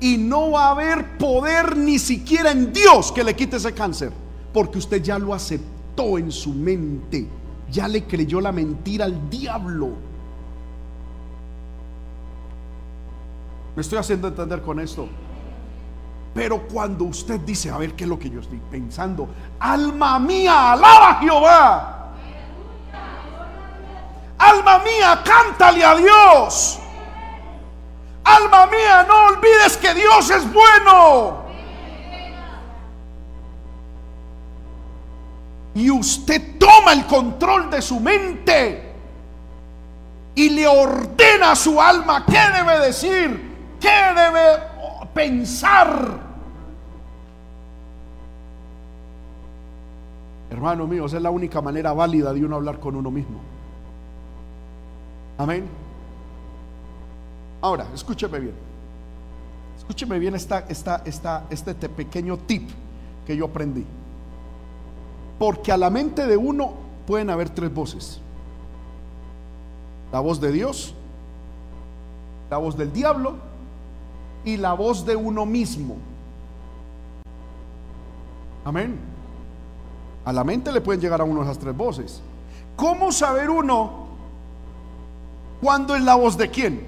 [0.01, 4.11] Y no va a haber poder ni siquiera en Dios que le quite ese cáncer,
[4.51, 7.25] porque usted ya lo aceptó en su mente,
[7.71, 10.10] ya le creyó la mentira al diablo.
[13.75, 15.07] Me estoy haciendo entender con esto.
[16.33, 19.27] Pero cuando usted dice, a ver qué es lo que yo estoy pensando,
[19.59, 21.97] alma mía, alaba a Jehová.
[24.37, 26.79] Alma mía, cántale a Dios.
[28.23, 31.41] Alma mía, no olvides que Dios es bueno.
[35.73, 38.93] Y usted toma el control de su mente
[40.35, 43.50] y le ordena a su alma qué debe decir,
[43.81, 44.59] ¿Qué debe
[45.13, 46.19] pensar?
[50.51, 53.39] Hermano mío, esa es la única manera válida de uno hablar con uno mismo.
[55.37, 55.67] Amén.
[57.61, 58.53] Ahora, escúcheme bien.
[59.77, 62.69] Escúcheme bien esta, esta, esta, este pequeño tip
[63.25, 63.85] que yo aprendí.
[65.39, 66.73] Porque a la mente de uno
[67.07, 68.21] pueden haber tres voces.
[70.11, 70.93] La voz de Dios,
[72.49, 73.50] la voz del diablo
[74.43, 75.97] y la voz de uno mismo.
[78.65, 78.99] Amén.
[80.25, 82.21] A la mente le pueden llegar a uno esas tres voces.
[82.75, 84.07] ¿Cómo saber uno
[85.61, 86.85] cuándo es la voz de quién?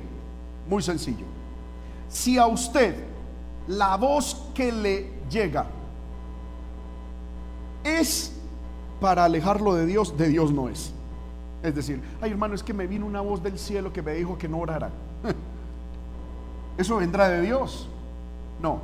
[0.69, 1.25] Muy sencillo.
[2.09, 2.95] Si a usted
[3.67, 5.65] la voz que le llega
[7.83, 8.33] es
[8.99, 10.93] para alejarlo de Dios, de Dios no es.
[11.61, 14.37] Es decir, ay hermano, es que me vino una voz del cielo que me dijo
[14.37, 14.89] que no orara.
[16.77, 17.87] ¿Eso vendrá de Dios?
[18.61, 18.79] No.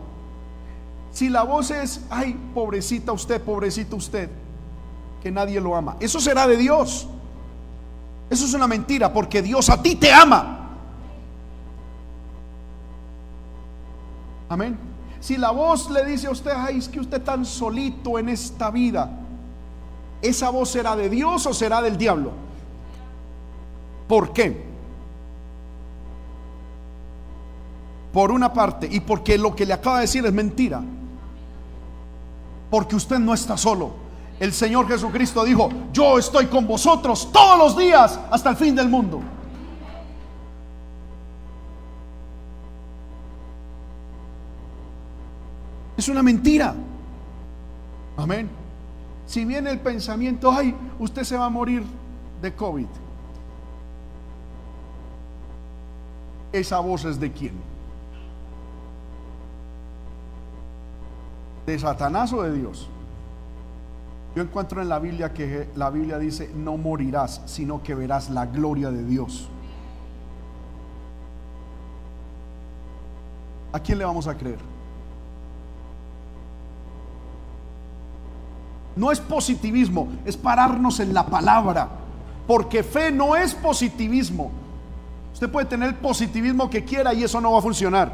[1.11, 4.29] Si la voz es, ay, pobrecita usted, pobrecito usted,
[5.21, 7.07] que nadie lo ama, eso será de Dios.
[8.29, 10.69] Eso es una mentira, porque Dios a ti te ama.
[14.47, 14.77] Amén.
[15.19, 18.69] Si la voz le dice a usted, ay, es que usted tan solito en esta
[18.69, 19.09] vida,
[20.21, 22.31] ¿esa voz será de Dios o será del diablo?
[24.07, 24.68] ¿Por qué?
[28.13, 30.81] Por una parte, y porque lo que le acaba de decir es mentira.
[32.69, 33.91] Porque usted no está solo.
[34.39, 38.87] El Señor Jesucristo dijo, yo estoy con vosotros todos los días hasta el fin del
[38.89, 39.21] mundo.
[45.97, 46.73] Es una mentira.
[48.15, 48.49] Amén.
[49.25, 51.83] Si viene el pensamiento, ay, usted se va a morir
[52.41, 52.87] de COVID.
[56.53, 57.53] ¿Esa voz es de quién?
[61.69, 62.89] ¿De Satanás o de Dios?
[64.35, 68.47] Yo encuentro en la Biblia que la Biblia dice, no morirás, sino que verás la
[68.47, 69.47] gloria de Dios.
[73.71, 74.57] ¿A quién le vamos a creer?
[78.95, 81.87] No es positivismo, es pararnos en la palabra.
[82.47, 84.49] Porque fe no es positivismo.
[85.33, 88.11] Usted puede tener el positivismo que quiera y eso no va a funcionar.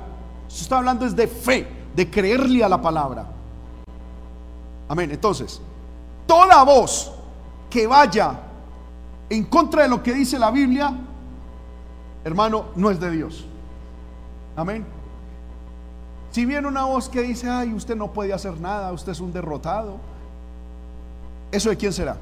[0.49, 1.65] Se está hablando es de fe,
[1.95, 3.34] de creerle a la palabra.
[4.87, 5.11] Amén.
[5.11, 5.61] Entonces,
[6.27, 7.11] toda voz
[7.69, 8.39] que vaya
[9.29, 10.93] en contra de lo que dice la Biblia,
[12.23, 13.45] hermano, no es de Dios.
[14.55, 14.85] Amén.
[16.31, 19.31] Si viene una voz que dice, ay, usted no puede hacer nada, usted es un
[19.31, 19.97] derrotado,
[21.51, 22.17] ¿eso de quién será?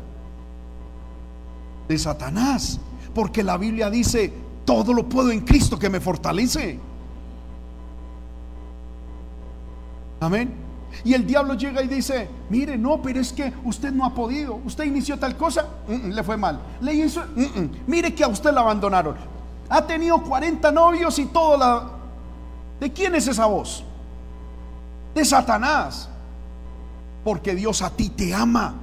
[1.88, 2.80] De Satanás.
[3.14, 4.34] Porque la Biblia dice,
[4.66, 6.80] todo lo puedo en Cristo que me fortalece.
[10.20, 10.63] Amén.
[11.06, 14.56] Y el diablo llega y dice, mire, no, pero es que usted no ha podido.
[14.66, 16.60] Usted inició tal cosa, mm, mm, le fue mal.
[16.80, 19.16] Le hizo, mm, mire que a usted la abandonaron.
[19.70, 21.90] Ha tenido 40 novios y todo la...
[22.80, 23.84] ¿De quién es esa voz?
[25.14, 26.10] De Satanás.
[27.24, 28.76] Porque Dios a ti te ama.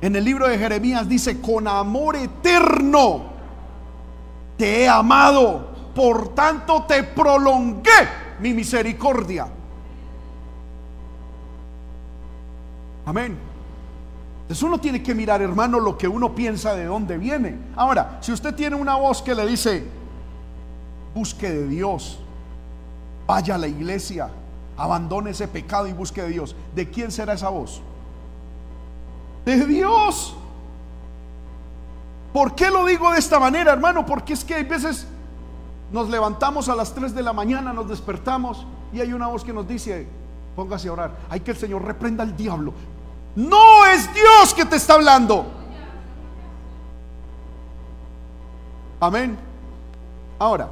[0.00, 3.32] En el libro de Jeremías dice, con amor eterno
[4.56, 7.90] te he amado, por tanto te prolongué
[8.40, 9.46] mi misericordia.
[13.04, 13.38] Amén.
[14.42, 17.56] Entonces uno tiene que mirar, hermano, lo que uno piensa de dónde viene.
[17.76, 19.86] Ahora, si usted tiene una voz que le dice,
[21.14, 22.18] busque de Dios,
[23.26, 24.30] vaya a la iglesia,
[24.76, 27.80] abandone ese pecado y busque de Dios, ¿de quién será esa voz?
[29.44, 30.36] De Dios.
[32.32, 34.04] ¿Por qué lo digo de esta manera, hermano?
[34.06, 35.06] Porque es que hay veces
[35.92, 39.52] nos levantamos a las 3 de la mañana, nos despertamos y hay una voz que
[39.52, 40.08] nos dice,
[40.54, 42.72] póngase a orar, hay que el Señor reprenda al diablo.
[43.34, 45.46] No es Dios que te está hablando.
[49.00, 49.36] Amén.
[50.38, 50.68] Ahora,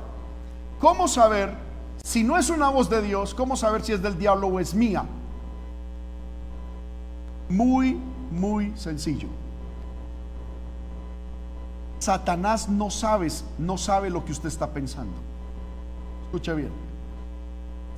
[0.78, 1.54] ¿cómo saber
[2.02, 3.34] si no es una voz de Dios?
[3.34, 5.04] ¿Cómo saber si es del diablo o es mía?
[7.48, 7.98] Muy,
[8.30, 9.28] muy sencillo.
[11.98, 15.12] Satanás no sabes, no sabe lo que usted está pensando.
[16.26, 16.89] Escucha bien.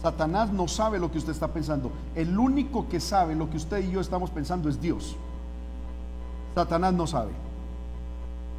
[0.02, 1.92] Satanás no sabe lo que usted está pensando.
[2.16, 5.14] El único que sabe lo que usted y yo estamos pensando es Dios.
[6.56, 7.30] Satanás no sabe.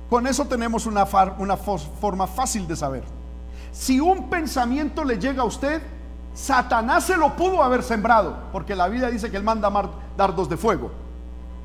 [0.10, 3.04] Con eso tenemos una, forma fácil de saber.
[3.74, 5.82] Si un pensamiento le llega a usted,
[6.34, 9.70] Satanás se lo pudo haber sembrado, porque la Biblia dice que él manda
[10.16, 10.92] dardos de fuego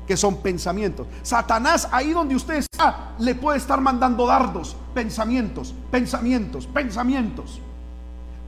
[0.05, 1.05] que son pensamientos.
[1.21, 7.61] Satanás, ahí donde usted está, le puede estar mandando dardos, pensamientos, pensamientos, pensamientos.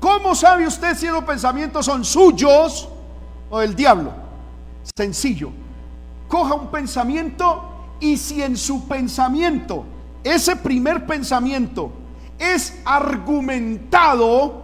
[0.02, 2.89] ¿Cómo sabe usted si los pensamientos son suyos
[3.52, 4.12] o del diablo?
[4.97, 5.52] Sencillo.
[6.28, 7.64] Coja un pensamiento
[7.99, 9.86] y si en su pensamiento,
[10.24, 11.91] ese primer pensamiento,
[12.39, 14.64] es argumentado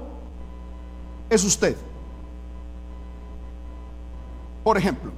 [1.29, 1.77] es usted.
[4.63, 5.11] Por ejemplo,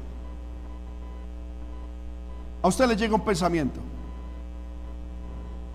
[2.62, 3.80] a usted le llega un pensamiento.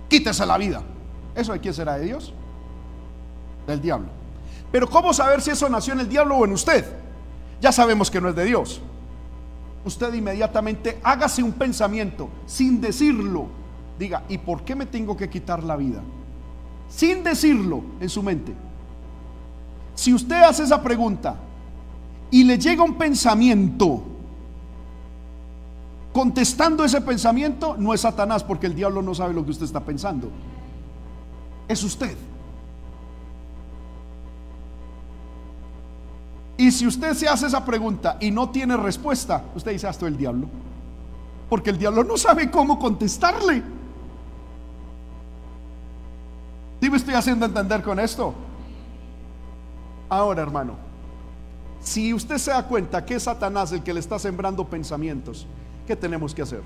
[0.08, 0.82] Quítese la vida.
[1.34, 1.94] ¿Eso de quién será?
[1.94, 2.34] ¿De Dios?
[3.66, 4.23] Del diablo.
[4.74, 6.84] Pero ¿cómo saber si eso nació en el diablo o en usted?
[7.60, 8.80] Ya sabemos que no es de Dios.
[9.84, 13.46] Usted inmediatamente hágase un pensamiento sin decirlo.
[14.00, 16.02] Diga, ¿y por qué me tengo que quitar la vida?
[16.88, 18.52] Sin decirlo en su mente.
[19.94, 21.36] Si usted hace esa pregunta
[22.32, 24.02] y le llega un pensamiento,
[26.12, 29.84] contestando ese pensamiento, no es Satanás porque el diablo no sabe lo que usted está
[29.84, 30.30] pensando.
[31.68, 32.16] Es usted.
[36.56, 40.08] Y si usted se hace esa pregunta y no tiene respuesta, usted dice, hasta ah,
[40.08, 40.46] el diablo.
[41.48, 43.62] Porque el diablo no sabe cómo contestarle.
[46.80, 48.34] ¿Sí me estoy haciendo entender con esto?
[50.08, 50.74] Ahora, hermano,
[51.80, 55.46] si usted se da cuenta que es Satanás el que le está sembrando pensamientos,
[55.86, 56.62] ¿qué tenemos que hacer?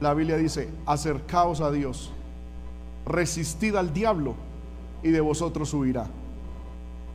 [0.00, 2.12] La Biblia dice, acercaos a Dios,
[3.06, 4.34] resistid al diablo
[5.02, 6.08] y de vosotros huirá.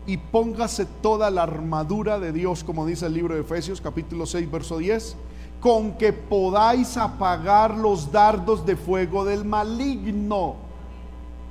[0.08, 4.50] Y póngase toda la armadura de Dios, como dice el libro de Efesios capítulo 6,
[4.50, 5.16] verso 10,
[5.60, 10.70] con que podáis apagar los dardos de fuego del maligno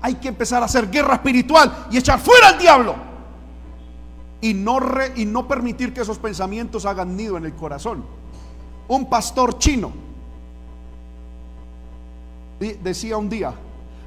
[0.01, 2.95] hay que empezar a hacer guerra espiritual y echar fuera al diablo.
[4.41, 4.79] Y no,
[5.17, 8.05] y no permitir que esos pensamientos hagan nido en el corazón.
[8.87, 9.93] Un pastor chino
[12.83, 13.55] decía un día,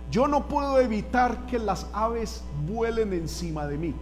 [0.09, 3.93] yo no puedo evitar que las aves vuelen encima de mí.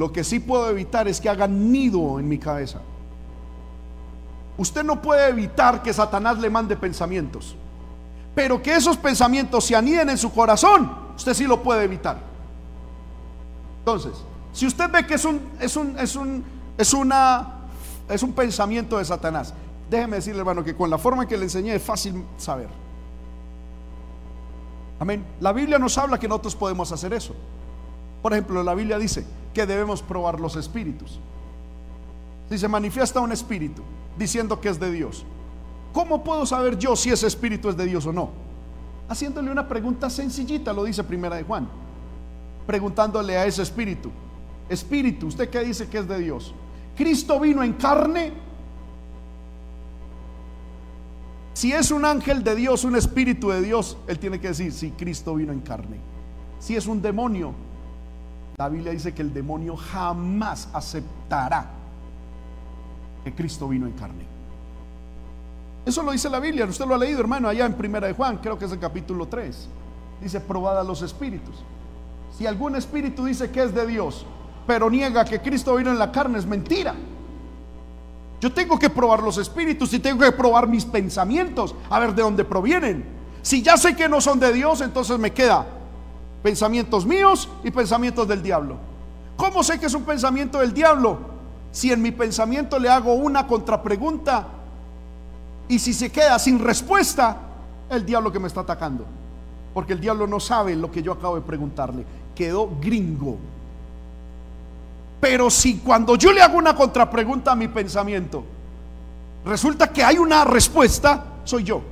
[0.00, 2.80] Lo que sí puedo evitar es que hagan nido en mi cabeza.
[4.56, 7.54] Usted no puede evitar que Satanás le mande pensamientos,
[8.34, 12.16] pero que esos pensamientos se aniden en su corazón usted sí lo puede evitar.
[13.80, 14.12] Entonces,
[14.54, 16.44] si usted ve que es un, es un, es un,
[16.78, 17.56] es una,
[18.08, 19.52] es un pensamiento de Satanás,
[19.90, 22.70] déjeme decirle, hermano, que con la forma que le enseñé es fácil saber.
[24.98, 25.26] Amén.
[25.40, 27.34] La Biblia nos habla que nosotros podemos hacer eso.
[28.22, 31.20] Por ejemplo, la Biblia dice que debemos probar los espíritus.
[32.48, 33.82] Si se manifiesta un espíritu
[34.18, 35.24] diciendo que es de Dios,
[35.92, 38.50] ¿cómo puedo saber yo si ese espíritu es de Dios o no?
[39.10, 41.68] haciéndole una pregunta sencillita, lo dice Primera de Juan,
[42.64, 44.08] preguntándole a ese espíritu,
[44.68, 46.54] espíritu, ¿usted qué dice que es de Dios?
[46.96, 48.32] ¿Cristo vino en carne?
[51.54, 54.92] Si es un ángel de Dios, un espíritu de Dios, él tiene que decir, si
[54.92, 55.98] Cristo vino en carne.
[56.60, 57.52] Si es un demonio,
[58.60, 61.64] la Biblia dice que el demonio jamás aceptará
[63.24, 64.26] que Cristo vino en carne.
[65.86, 68.36] Eso lo dice la Biblia, usted lo ha leído, hermano, allá en Primera de Juan,
[68.36, 69.66] creo que es el capítulo 3.
[70.20, 71.54] Dice, probad los espíritus.
[72.36, 74.26] Si algún espíritu dice que es de Dios,
[74.66, 76.94] pero niega que Cristo vino en la carne, es mentira.
[78.42, 82.20] Yo tengo que probar los espíritus y tengo que probar mis pensamientos, a ver de
[82.20, 83.06] dónde provienen.
[83.40, 85.79] Si ya sé que no son de Dios, entonces me queda
[86.42, 88.76] pensamientos míos y pensamientos del diablo.
[89.36, 91.18] ¿Cómo sé que es un pensamiento del diablo?
[91.72, 94.46] Si en mi pensamiento le hago una contrapregunta
[95.68, 97.36] y si se queda sin respuesta,
[97.88, 99.04] el diablo que me está atacando.
[99.72, 102.04] Porque el diablo no sabe lo que yo acabo de preguntarle.
[102.34, 103.38] Quedó gringo.
[105.20, 108.42] Pero si cuando yo le hago una contrapregunta a mi pensamiento,
[109.44, 111.82] resulta que hay una respuesta, soy yo.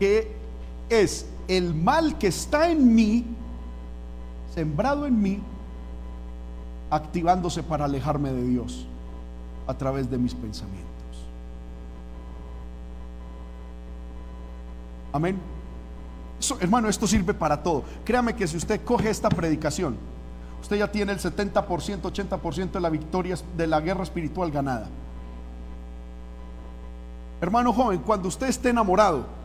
[0.00, 0.34] Que
[0.88, 3.24] es el mal que está en mí,
[4.52, 5.40] sembrado en mí,
[6.90, 8.86] activándose para alejarme de Dios
[9.66, 10.90] a través de mis pensamientos.
[15.12, 15.38] Amén.
[16.60, 17.84] hermano, esto sirve para todo.
[18.04, 19.96] Créame que si usted coge esta predicación,
[20.60, 21.62] usted ya tiene el 70%,
[22.00, 24.88] 80% de la victoria de la guerra espiritual ganada.
[27.40, 29.39] Hermano joven, cuando usted esté enamorado,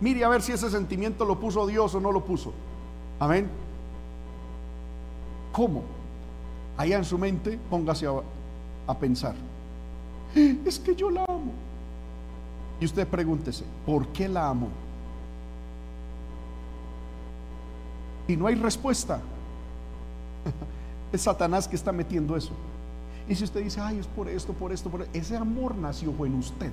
[0.00, 2.52] mire a ver si ese sentimiento lo puso Dios o no lo puso.
[3.18, 3.48] Amén.
[5.52, 5.96] ¿Cómo?
[6.76, 9.34] allá en su mente, póngase a, pensar.
[10.64, 11.52] Es que yo la amo.
[12.80, 14.68] Y usted pregúntese, ¿por qué la amo?
[18.28, 19.20] Y no hay respuesta.
[21.12, 22.52] Es Satanás que está metiendo eso.
[23.28, 26.12] Y si usted dice, ay, es por esto, por esto, por esto, ese amor nació
[26.26, 26.72] en usted.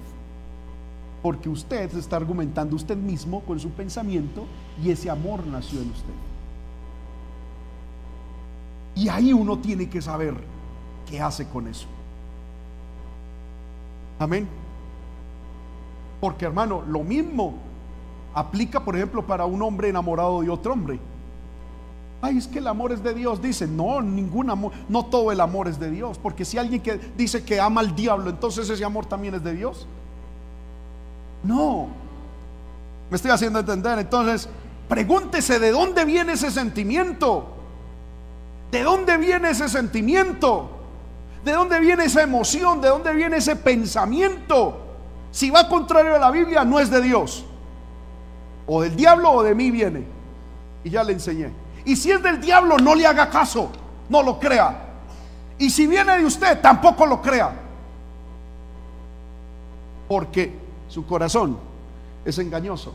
[1.24, 4.46] Porque usted se está argumentando usted mismo con su pensamiento
[4.84, 6.14] y ese amor nació en usted.
[8.96, 10.36] Y ahí uno tiene que saber
[11.10, 11.88] qué hace con eso.
[14.20, 14.48] Amén.
[16.20, 17.56] Porque hermano, lo mismo
[18.34, 21.00] aplica, por ejemplo, para un hombre enamorado de otro hombre.
[22.22, 23.42] Ay, es que el amor es de Dios.
[23.42, 26.18] Dice, no, ningún amor, no todo el amor es de Dios.
[26.18, 29.54] Porque si alguien que dice que ama al diablo, entonces ese amor también es de
[29.54, 29.88] Dios.
[31.44, 31.88] No.
[33.10, 34.00] Me estoy haciendo entender.
[34.00, 34.50] Entonces,
[34.88, 37.48] pregúntese de dónde viene ese sentimiento.
[38.72, 40.70] ¿De dónde viene ese sentimiento?
[41.46, 42.82] ¿De dónde viene esa emoción?
[42.82, 44.80] ¿De dónde viene ese pensamiento?
[45.32, 47.46] Si va contrario a la Biblia, no es de Dios.
[48.66, 50.06] O del diablo o de mí viene.
[50.84, 51.52] Y ya le enseñé.
[51.86, 53.70] Y si es del diablo, no le haga caso.
[54.10, 54.86] No lo crea.
[55.58, 57.52] Y si viene de usted, tampoco lo crea.
[60.08, 60.63] Porque
[60.94, 61.58] su corazón
[62.24, 62.94] es engañoso.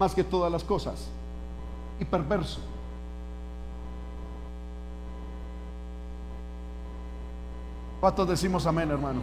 [0.00, 1.06] Más que todas las cosas.
[2.00, 2.58] Y perverso.
[8.00, 9.22] ¿Cuántos decimos amén, hermano?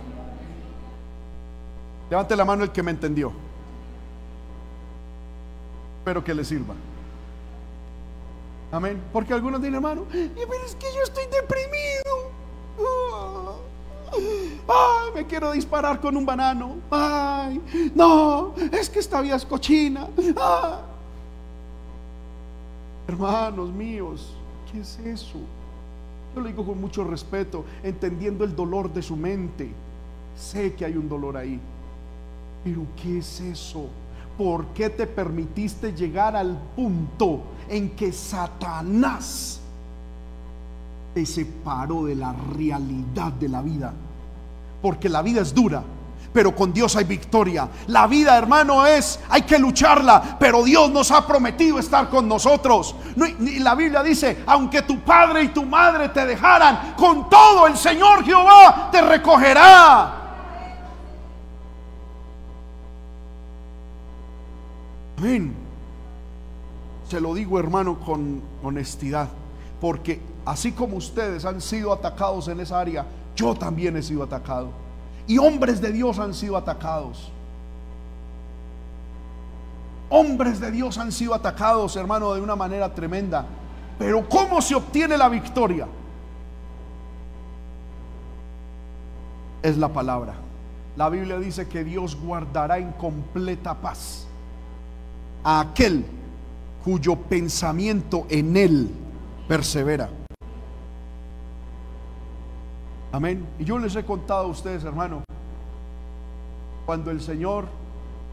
[2.09, 3.33] Levante la mano el que me entendió.
[5.99, 6.73] Espero que le sirva.
[8.71, 9.03] Amén.
[9.11, 12.37] Porque algunos dicen, hermano, pero es que yo estoy deprimido.
[14.13, 16.75] Ay, me quiero disparar con un banano.
[16.89, 17.61] Ay,
[17.95, 20.07] no, es que esta vida es cochina.
[23.07, 24.33] Hermanos míos,
[24.71, 25.39] ¿qué es eso?
[26.35, 29.71] Yo lo digo con mucho respeto, entendiendo el dolor de su mente.
[30.35, 31.59] Sé que hay un dolor ahí.
[32.63, 33.87] Pero ¿qué es eso?
[34.37, 39.61] ¿Por qué te permitiste llegar al punto en que Satanás
[41.17, 43.91] te separó de la realidad de la vida?
[44.83, 45.81] Porque la vida es dura,
[46.31, 47.67] pero con Dios hay victoria.
[47.87, 52.95] La vida, hermano, es, hay que lucharla, pero Dios nos ha prometido estar con nosotros.
[53.15, 58.23] la Biblia dice, aunque tu padre y tu madre te dejaran, con todo el Señor
[58.23, 60.13] Jehová te recogerá.
[65.17, 65.55] Amén.
[67.09, 69.29] Se lo digo, hermano, con honestidad,
[69.81, 74.69] porque así como ustedes han sido atacados en esa área, yo también he sido atacado.
[75.27, 77.33] Y hombres de Dios han sido atacados.
[80.09, 83.45] Hombres de Dios han sido atacados, hermano, de una manera tremenda.
[83.99, 85.85] Pero ¿cómo se obtiene la victoria?
[89.61, 90.33] Es la palabra.
[90.95, 94.25] La Biblia dice que Dios guardará en completa paz
[95.43, 96.05] a aquel
[96.85, 98.89] cuyo pensamiento en Él
[99.49, 100.09] persevera.
[103.11, 103.45] Amén.
[103.57, 105.23] Y yo les he contado a ustedes, hermano,
[106.85, 107.65] cuando el Señor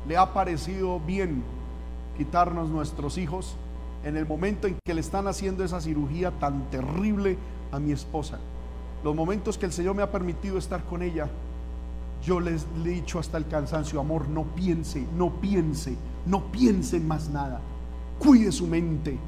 [0.08, 1.44] le ha parecido bien
[2.16, 3.56] quitarnos nuestros hijos,
[4.04, 7.38] en el momento en que le están haciendo esa cirugía tan terrible
[7.72, 8.38] a mi esposa,
[9.02, 11.28] los momentos que el Señor me ha permitido estar con ella,
[12.24, 15.96] yo les he dicho hasta el cansancio, amor, no piense, no piense,
[16.26, 17.60] no piense en más nada.
[18.18, 19.18] Cuide su mente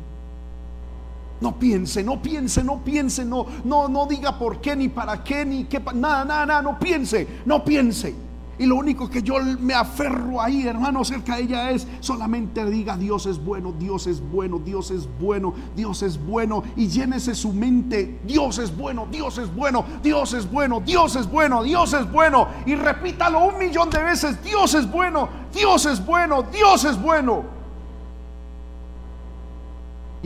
[1.40, 5.44] no piense, no piense, no piense, no, no, no diga por qué, ni para qué,
[5.44, 8.26] ni qué, nada, nada, nada, no piense, no piense.
[8.58, 12.96] Y lo único que yo me aferro ahí, hermano, cerca de ella es solamente diga
[12.96, 16.62] Dios es bueno, Dios es bueno, Dios es bueno, Dios es bueno.
[16.74, 21.30] Y llénese su mente, Dios es bueno, Dios es bueno, Dios es bueno, Dios es
[21.30, 22.48] bueno, Dios es bueno.
[22.64, 27.55] Y repítalo un millón de veces, Dios es bueno, Dios es bueno, Dios es bueno.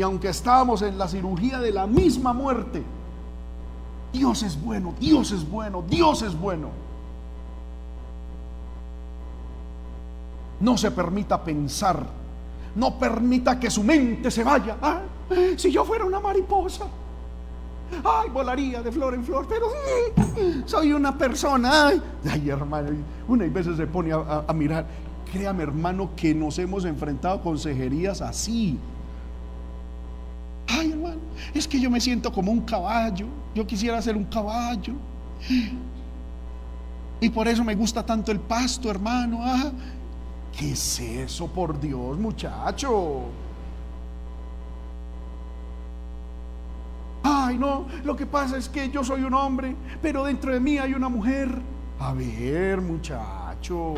[0.01, 2.83] Y aunque estábamos en la cirugía de la misma muerte,
[4.11, 6.69] Dios es bueno, Dios es bueno, Dios es bueno.
[10.59, 12.03] No se permita pensar,
[12.77, 14.79] no permita que su mente se vaya.
[14.81, 15.01] Ah,
[15.59, 16.87] si yo fuera una mariposa,
[18.03, 19.67] ay, volaría de flor en flor, pero
[20.65, 21.89] soy una persona.
[22.25, 22.89] Ay, hermano,
[23.29, 24.87] una veces se pone a, a mirar.
[25.31, 29.00] Créame, hermano, que nos hemos enfrentado consejerías así Ay,
[31.55, 33.27] es que yo me siento como un caballo.
[33.55, 34.95] Yo quisiera ser un caballo.
[37.21, 39.41] Y por eso me gusta tanto el pasto, hermano.
[39.43, 39.71] Ah,
[40.57, 43.25] ¿Qué es eso, por Dios, muchacho?
[47.23, 50.79] Ay, no, lo que pasa es que yo soy un hombre, pero dentro de mí
[50.79, 51.61] hay una mujer.
[51.99, 53.95] A ver, muchacho,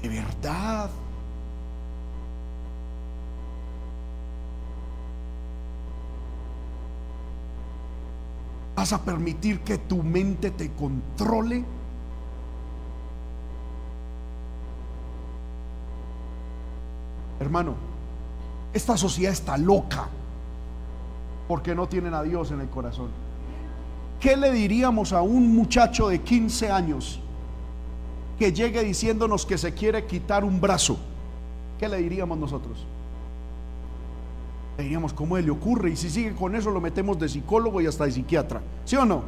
[0.00, 0.90] de verdad.
[8.76, 11.64] ¿Vas a permitir que tu mente te controle?
[17.40, 17.74] Hermano,
[18.72, 20.08] esta sociedad está loca
[21.46, 23.10] porque no tienen a Dios en el corazón.
[24.24, 27.20] ¿qué le diríamos a un muchacho de 15 años
[28.38, 30.96] que llegue diciéndonos que se quiere quitar un brazo?
[31.78, 32.86] ¿Qué le diríamos nosotros?
[34.78, 35.90] Diríamos, ¿cómo le ocurre?
[35.90, 38.60] Y si sigue con eso, lo metemos de psicólogo y hasta de psiquiatra.
[38.84, 39.22] ¿Sí o no?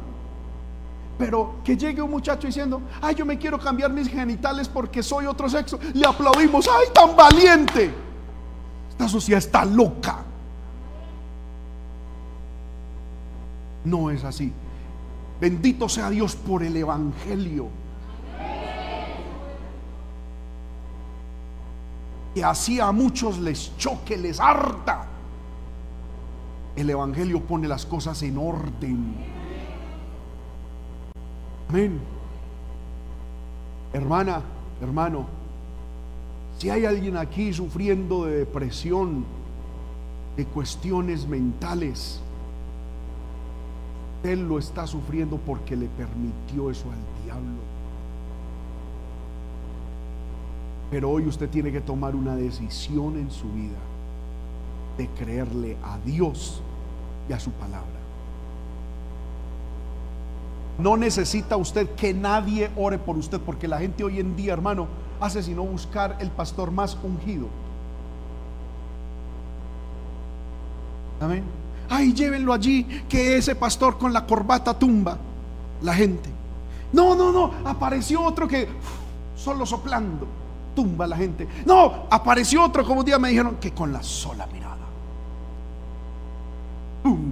[1.17, 5.25] Pero que llegue un muchacho diciendo, ay, yo me quiero cambiar mis genitales porque soy
[5.25, 5.79] otro sexo.
[5.93, 7.91] Le aplaudimos, ay, tan valiente.
[8.89, 10.19] Esta sociedad está loca.
[13.85, 14.51] No es así.
[15.39, 17.69] Bendito sea Dios por el Evangelio.
[22.35, 25.07] Que así a muchos les choque, les harta.
[26.77, 29.15] El Evangelio pone las cosas en orden.
[31.67, 31.99] Amén.
[33.91, 34.43] Hermana,
[34.79, 35.25] hermano,
[36.59, 39.25] si hay alguien aquí sufriendo de depresión,
[40.37, 42.19] de cuestiones mentales,
[44.23, 47.59] él lo está sufriendo porque le permitió eso al diablo.
[50.91, 53.79] Pero hoy usted tiene que tomar una decisión en su vida
[54.97, 56.61] de creerle a Dios
[57.29, 57.97] y a su palabra.
[60.77, 64.87] No necesita usted que nadie ore por usted, porque la gente hoy en día, hermano,
[65.19, 67.47] hace sino buscar el pastor más ungido.
[71.19, 71.43] Amén.
[71.89, 75.17] Ay, llévenlo allí, que ese pastor con la corbata tumba
[75.81, 76.29] la gente.
[76.93, 78.67] No, no, no, apareció otro que
[79.35, 80.27] solo soplando
[80.75, 81.47] tumba la gente.
[81.65, 84.76] No, apareció otro, como un día me dijeron, que con la sola mirada.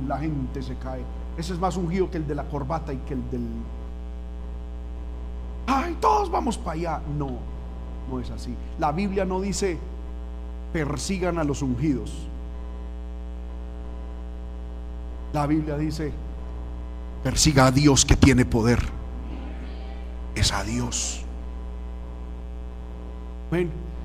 [0.07, 1.03] La gente se cae.
[1.37, 3.47] Ese es más ungido que el de la corbata y que el del...
[5.67, 7.01] Ay, todos vamos para allá.
[7.17, 7.39] No,
[8.09, 8.55] no es así.
[8.79, 9.79] La Biblia no dice
[10.75, 12.11] persigan a los ungidos.
[15.31, 16.11] La Biblia dice,
[17.23, 18.79] persiga a Dios que tiene poder.
[20.35, 21.23] Es a Dios.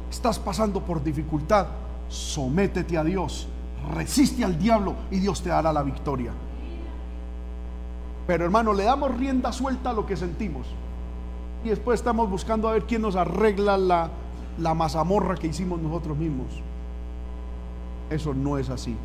[0.09, 1.67] Estás pasando por dificultad,
[2.09, 3.49] sométete a Dios,
[3.95, 6.33] resiste al diablo y Dios te dará la victoria.
[8.27, 10.67] Pero hermano, le damos rienda suelta a lo que sentimos.
[11.65, 14.11] Y después estamos buscando a ver quién nos arregla la,
[14.59, 16.47] la mazamorra que hicimos nosotros mismos.
[18.09, 18.97] Eso no es así.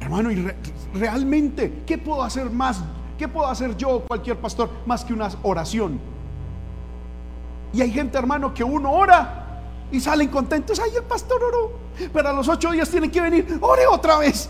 [0.00, 0.48] Hermano, y
[0.94, 2.82] realmente, ¿qué puedo hacer más?
[3.18, 6.00] ¿Qué puedo hacer yo o cualquier pastor más que una oración?
[7.72, 9.41] Y hay gente, hermano, que uno ora
[9.92, 10.80] y salen contentos.
[10.80, 11.72] Ay, el pastor oró.
[12.12, 13.58] Pero a los ocho días tienen que venir.
[13.60, 14.48] Ore otra vez.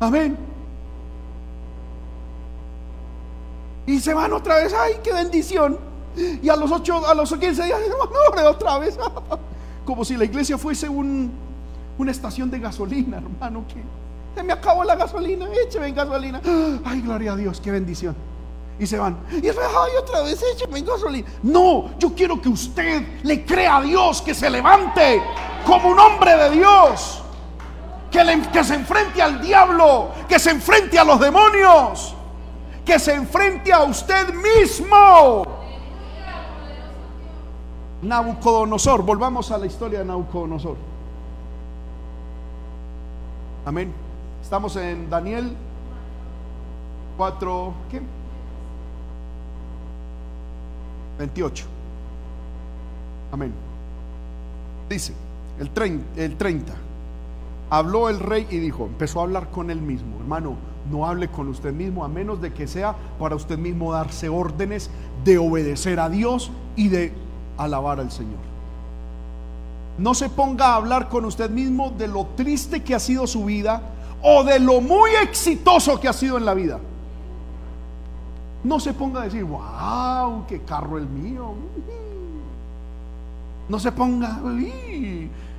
[0.00, 0.36] Amén.
[3.86, 4.72] Y se van otra vez.
[4.72, 5.78] Ay, qué bendición.
[6.16, 8.98] Y a los ocho, a los quince días, hermano, ore otra vez.
[9.84, 11.30] Como si la iglesia fuese un,
[11.98, 13.64] una estación de gasolina, hermano.
[13.68, 13.82] Que
[14.34, 16.40] se me acabó la gasolina, écheme en gasolina.
[16.84, 18.14] Ay, gloria a Dios, qué bendición.
[18.78, 19.18] Y se van.
[19.30, 21.26] Y es, ay, otra vez, écheme gasolina.
[21.42, 25.22] No, yo quiero que usted le crea a Dios, que se levante
[25.64, 27.22] como un hombre de Dios.
[28.10, 32.14] Que, que se enfrente al diablo, que se enfrente a los demonios,
[32.84, 35.44] que se enfrente a usted mismo.
[38.02, 40.76] Nabucodonosor, volvamos a la historia de Nabucodonosor.
[43.64, 43.92] Amén.
[44.42, 45.56] Estamos en Daniel
[47.16, 48.00] 4, ¿qué?
[51.18, 51.64] 28.
[53.32, 53.52] Amén.
[54.88, 55.12] Dice,
[55.58, 56.72] el 30, el 30.
[57.70, 60.54] Habló el rey y dijo, empezó a hablar con él mismo, hermano,
[60.90, 64.90] no hable con usted mismo a menos de que sea para usted mismo darse órdenes
[65.24, 67.12] de obedecer a Dios y de
[67.58, 68.38] alabar al Señor.
[69.98, 73.46] No se ponga a hablar con usted mismo de lo triste que ha sido su
[73.46, 73.82] vida
[74.22, 76.78] o de lo muy exitoso que ha sido en la vida.
[78.66, 81.52] No se ponga a decir, wow, qué carro el mío.
[83.68, 84.40] No se ponga,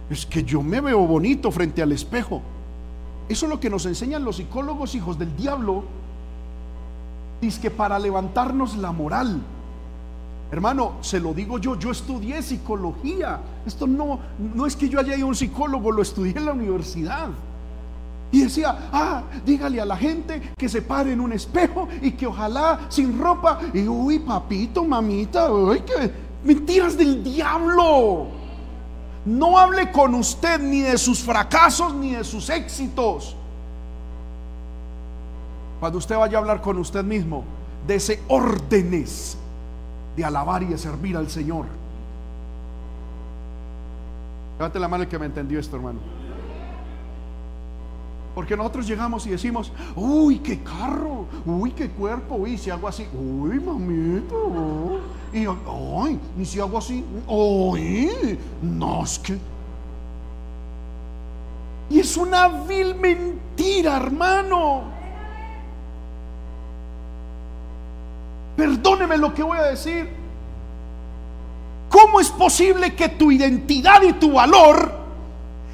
[0.09, 2.41] es que yo me veo bonito frente al espejo.
[3.29, 5.85] Eso es lo que nos enseñan los psicólogos hijos del diablo.
[7.39, 9.41] Dice que para levantarnos la moral.
[10.51, 13.39] Hermano, se lo digo yo, yo estudié psicología.
[13.65, 14.19] Esto no,
[14.53, 17.29] no es que yo haya ido a un psicólogo, lo estudié en la universidad.
[18.31, 22.27] Y decía, ah, dígale a la gente que se pare en un espejo y que
[22.27, 23.59] ojalá sin ropa.
[23.73, 26.11] Y uy, papito, mamita, uy, que
[26.43, 28.27] mentiras del diablo.
[29.25, 33.35] No hable con usted ni de sus fracasos ni de sus éxitos.
[35.79, 37.43] Cuando usted vaya a hablar con usted mismo,
[37.85, 39.37] dese órdenes
[40.15, 41.65] de alabar y de servir al Señor.
[44.57, 46.16] Levante la mano el que me entendió esto, hermano.
[48.37, 53.07] Porque nosotros llegamos y decimos, uy, qué carro, uy, qué cuerpo, uy, si hago así,
[53.11, 54.99] uy, mamito,
[55.33, 59.39] y ay, y si hago así, uy, no es que.
[61.89, 64.83] Y es una vil mentira, hermano.
[68.55, 70.11] Perdóneme lo que voy a decir.
[71.89, 74.91] ¿Cómo es posible que tu identidad y tu valor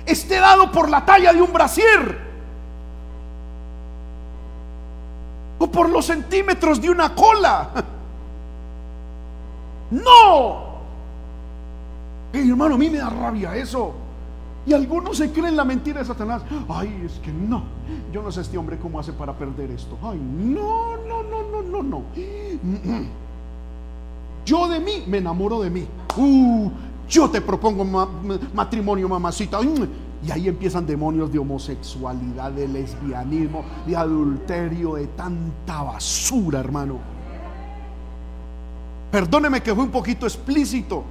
[0.06, 2.33] esté dado por la talla de un brasier?
[5.64, 7.70] O por los centímetros de una cola.
[9.92, 10.64] No.
[12.34, 13.94] hermano, a mí me da rabia eso.
[14.66, 16.42] Y algunos se creen la mentira de Satanás.
[16.68, 17.62] Ay, es que no.
[18.12, 19.96] Yo no sé este hombre cómo hace para perder esto.
[20.02, 22.02] Ay, no, no, no, no, no, no.
[24.44, 25.88] Yo de mí me enamoro de mí.
[26.18, 26.72] Uh,
[27.08, 27.86] yo te propongo
[28.56, 29.60] matrimonio, mamacita.
[30.26, 37.00] Y ahí empiezan demonios de homosexualidad, de lesbianismo, de adulterio, de tanta basura, hermano.
[39.12, 41.04] Perdóneme que fue un poquito explícito,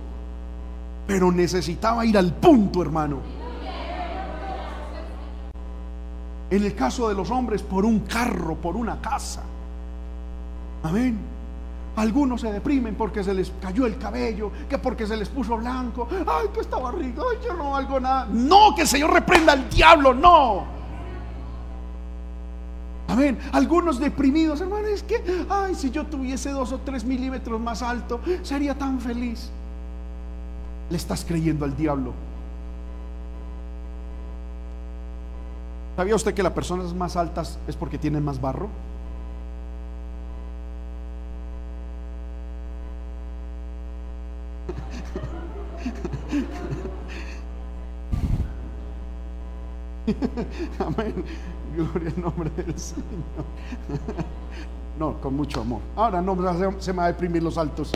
[1.06, 3.18] pero necesitaba ir al punto, hermano.
[6.50, 9.42] En el caso de los hombres, por un carro, por una casa.
[10.82, 11.31] Amén.
[11.96, 16.08] Algunos se deprimen porque se les cayó el cabello, que porque se les puso blanco.
[16.26, 18.28] Ay, que esta barriga, ay, yo no valgo nada.
[18.30, 20.64] No, que el Señor reprenda al diablo, no.
[23.08, 23.38] Amén.
[23.52, 28.20] Algunos deprimidos, hermano, es que, ay, si yo tuviese dos o tres milímetros más alto,
[28.42, 29.50] sería tan feliz.
[30.88, 32.14] Le estás creyendo al diablo.
[35.94, 38.68] ¿Sabía usted que las personas más altas es porque tienen más barro?
[50.78, 51.24] Amén.
[51.76, 53.04] Gloria al nombre del Señor.
[54.98, 55.80] No, con mucho amor.
[55.96, 56.36] Ahora no
[56.78, 57.92] se me va a deprimir los altos.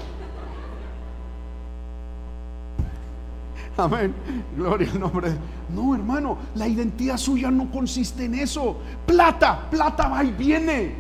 [3.76, 4.14] Amén.
[4.56, 5.36] Gloria al nombre.
[5.74, 8.78] No, hermano, la identidad suya no consiste en eso.
[9.06, 10.94] Plata, plata va y viene.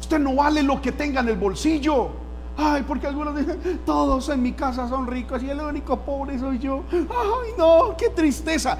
[0.00, 2.10] Usted no vale lo que tenga en el bolsillo.
[2.56, 6.58] Ay, porque algunos dicen, todos en mi casa son ricos y el único pobre soy
[6.58, 6.82] yo.
[6.90, 8.76] Ay, no, qué tristeza.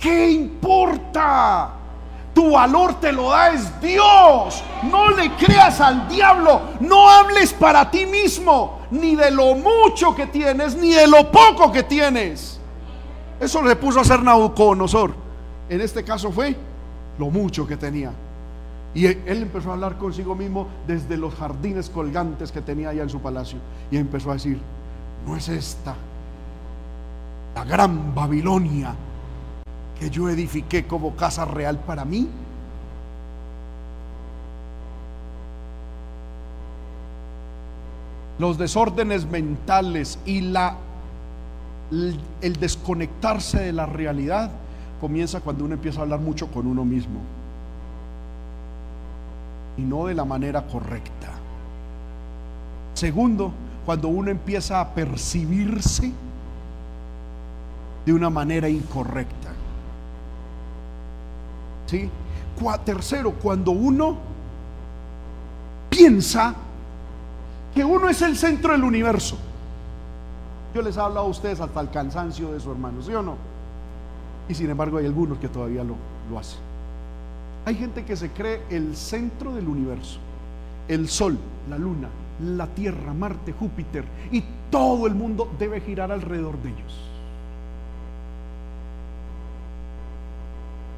[0.00, 1.70] ¿Qué importa?
[2.34, 4.62] Tu valor te lo da es Dios.
[4.90, 6.60] No le creas al diablo.
[6.80, 11.72] No hables para ti mismo, ni de lo mucho que tienes, ni de lo poco
[11.72, 12.60] que tienes.
[13.40, 15.14] Eso le puso a hacer Nabucodonosor.
[15.68, 16.56] En este caso fue
[17.18, 18.12] lo mucho que tenía.
[18.94, 23.10] Y él empezó a hablar consigo mismo desde los jardines colgantes que tenía allá en
[23.10, 23.58] su palacio.
[23.90, 24.60] Y empezó a decir,
[25.26, 25.94] no es esta
[27.58, 28.94] la gran Babilonia
[29.98, 32.28] que yo edifiqué como casa real para mí?
[38.38, 40.76] Los desórdenes mentales y la
[41.90, 44.50] el desconectarse de la realidad
[45.00, 47.20] comienza cuando uno empieza a hablar mucho con uno mismo
[49.78, 51.28] y no de la manera correcta.
[52.94, 53.52] Segundo,
[53.86, 56.12] cuando uno empieza a percibirse
[58.04, 59.57] de una manera incorrecta.
[61.88, 62.10] ¿Sí?
[62.84, 64.16] Tercero, cuando uno
[65.88, 66.54] piensa
[67.74, 69.38] que uno es el centro del universo.
[70.74, 73.36] Yo les he hablado a ustedes hasta el cansancio de su hermano, ¿sí o no?
[74.48, 75.94] Y sin embargo hay algunos que todavía lo,
[76.30, 76.58] lo hacen.
[77.64, 80.18] Hay gente que se cree el centro del universo.
[80.88, 82.08] El Sol, la Luna,
[82.42, 86.94] la Tierra, Marte, Júpiter y todo el mundo debe girar alrededor de ellos.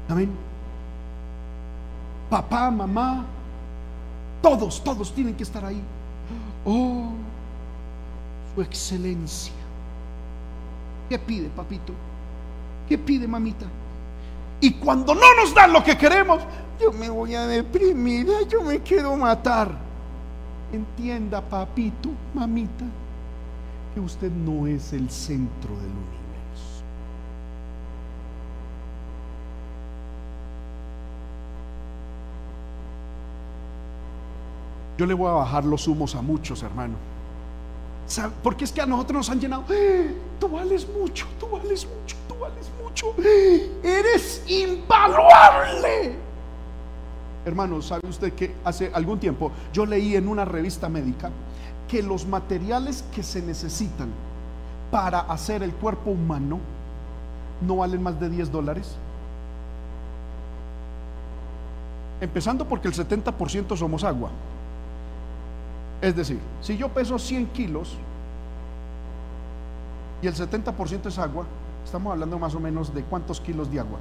[0.09, 0.50] Amén
[2.31, 3.25] papá, mamá,
[4.41, 5.81] todos, todos tienen que estar ahí.
[6.63, 7.09] Oh,
[8.55, 9.51] su excelencia.
[11.09, 11.91] ¿Qué pide, papito?
[12.87, 13.65] ¿Qué pide, mamita?
[14.61, 16.41] Y cuando no nos dan lo que queremos,
[16.79, 19.69] yo me voy a deprimir, yo me quiero matar.
[20.71, 22.85] Entienda, papito, mamita,
[23.93, 26.20] que usted no es el centro del universo.
[35.01, 36.93] Yo le voy a bajar los humos a muchos, hermano.
[38.43, 39.63] Porque es que a nosotros nos han llenado.
[39.71, 40.15] ¡Eh!
[40.39, 43.15] tú vales mucho, tú vales mucho, tú vales mucho.
[43.17, 43.79] ¡Eh!
[43.83, 46.17] eres invaluable.
[47.43, 51.31] Hermano, ¿sabe usted que hace algún tiempo yo leí en una revista médica
[51.87, 54.09] que los materiales que se necesitan
[54.91, 56.59] para hacer el cuerpo humano
[57.59, 58.95] no valen más de 10 dólares?
[62.19, 64.29] Empezando porque el 70% somos agua.
[66.01, 67.95] Es decir, si yo peso 100 kilos
[70.21, 71.45] y el 70% es agua,
[71.85, 73.99] estamos hablando más o menos de cuántos kilos de agua.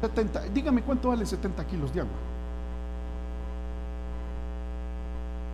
[0.00, 2.16] 70, dígame cuánto vale 70 kilos de agua.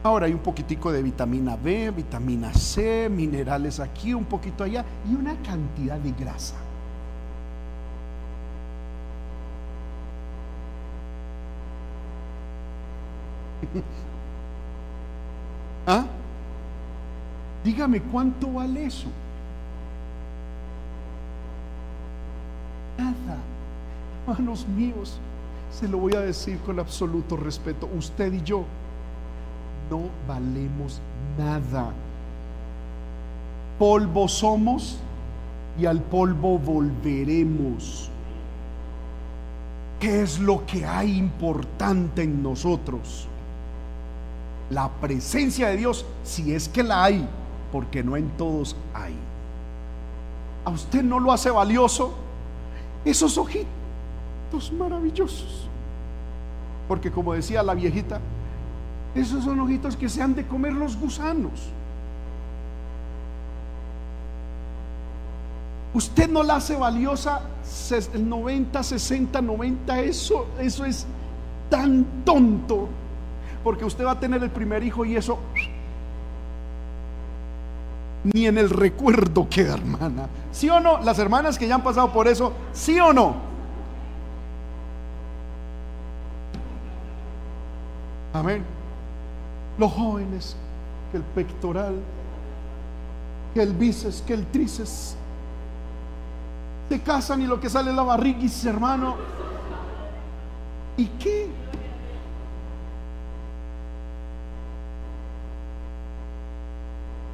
[0.04, 5.14] Ahora hay un poquitico de vitamina B, vitamina C, minerales aquí, un poquito allá y
[5.14, 6.56] una cantidad de grasa.
[15.86, 16.04] ¿Ah?
[17.64, 19.06] Dígame cuánto vale eso.
[22.98, 23.38] Nada.
[24.26, 25.18] Hermanos míos,
[25.70, 27.88] se lo voy a decir con absoluto respeto.
[27.96, 28.64] Usted y yo
[29.90, 31.00] no valemos
[31.38, 31.90] nada.
[33.78, 34.98] Polvo somos
[35.78, 38.10] y al polvo volveremos.
[39.98, 43.28] ¿Qué es lo que hay importante en nosotros?
[44.72, 47.28] La presencia de Dios, si es que la hay,
[47.70, 49.14] porque no en todos hay.
[50.64, 52.14] ¿A usted no lo hace valioso
[53.04, 55.68] esos ojitos maravillosos?
[56.88, 58.18] Porque como decía la viejita,
[59.14, 61.68] esos son ojitos que se han de comer los gusanos.
[65.92, 67.42] Usted no la hace valiosa
[68.14, 71.06] el 90, 60, 90, eso, eso es
[71.68, 72.88] tan tonto.
[73.62, 75.38] Porque usted va a tener el primer hijo y eso
[78.24, 80.28] ni en el recuerdo queda, hermana.
[80.52, 81.00] ¿Sí o no?
[81.00, 83.34] Las hermanas que ya han pasado por eso, ¿sí o no?
[88.32, 88.64] Amén
[89.78, 90.56] los jóvenes,
[91.10, 91.94] que el pectoral,
[93.54, 95.16] que el bíceps, que el tríceps.
[96.88, 99.16] Se casan y lo que sale es la barriga hermano.
[100.96, 101.48] ¿Y qué?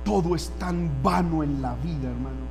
[0.09, 2.49] Todo es tan vano en la vida, hermano.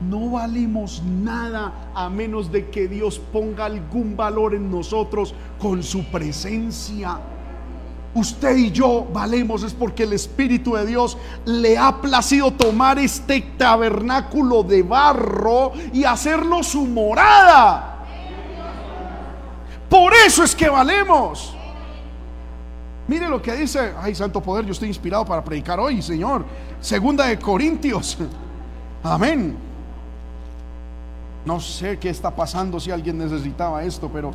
[0.00, 6.02] No valemos nada a menos de que Dios ponga algún valor en nosotros con su
[6.06, 7.20] presencia
[8.14, 13.40] usted y yo valemos es porque el Espíritu de Dios le ha placido tomar este
[13.56, 18.04] tabernáculo de barro y hacerlo su morada.
[19.88, 21.54] Por eso es que valemos.
[23.12, 26.46] Mire lo que dice, ay santo poder, yo estoy inspirado para predicar hoy, Señor.
[26.80, 28.16] Segunda de Corintios.
[29.02, 29.54] Amén.
[31.44, 34.30] No sé qué está pasando si alguien necesitaba esto, pero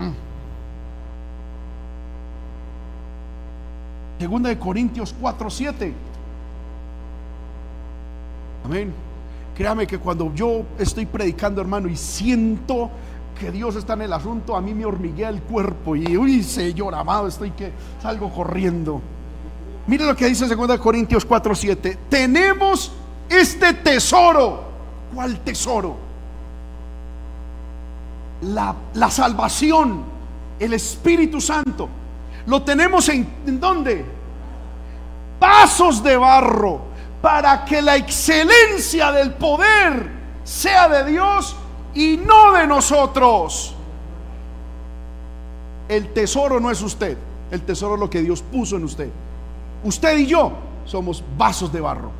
[4.18, 5.92] Segunda de Corintios 4, 7.
[8.64, 8.94] Amén.
[9.54, 12.88] Créame que cuando yo estoy predicando, hermano, y siento
[13.38, 16.94] que Dios está en el asunto, a mí me hormiguea el cuerpo y, uy, Señor
[16.94, 19.00] amado, estoy que salgo corriendo.
[19.86, 21.98] Mire lo que dice Segunda de Corintios 4, 7.
[22.08, 22.92] Tenemos
[23.28, 24.64] este tesoro.
[25.14, 25.96] ¿Cuál tesoro?
[28.42, 30.04] La, la salvación,
[30.58, 31.88] el Espíritu Santo.
[32.46, 34.04] Lo tenemos en, ¿en dónde?
[35.40, 40.10] Vasos de barro para que la excelencia del poder
[40.44, 41.56] sea de Dios
[41.94, 43.74] y no de nosotros.
[45.88, 47.16] El tesoro no es usted,
[47.50, 49.10] el tesoro es lo que Dios puso en usted.
[49.84, 50.52] Usted y yo
[50.84, 52.10] somos vasos de barro.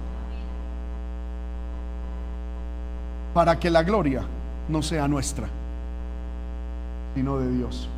[3.32, 4.24] Para que la gloria
[4.68, 5.48] no sea nuestra,
[7.14, 7.88] sino de Dios.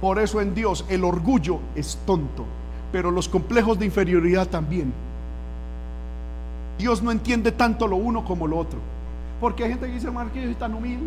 [0.00, 2.44] Por eso en Dios el orgullo es tonto,
[2.92, 4.92] pero los complejos de inferioridad también.
[6.78, 8.93] Dios no entiende tanto lo uno como lo otro.
[9.44, 11.04] Porque hay gente que dice, que es tan humilde.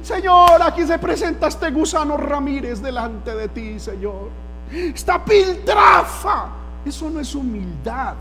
[0.00, 4.30] Señor, aquí se presenta este gusano Ramírez delante de ti, Señor.
[4.70, 6.50] Esta piltrafa.
[6.84, 8.14] Eso no es humildad.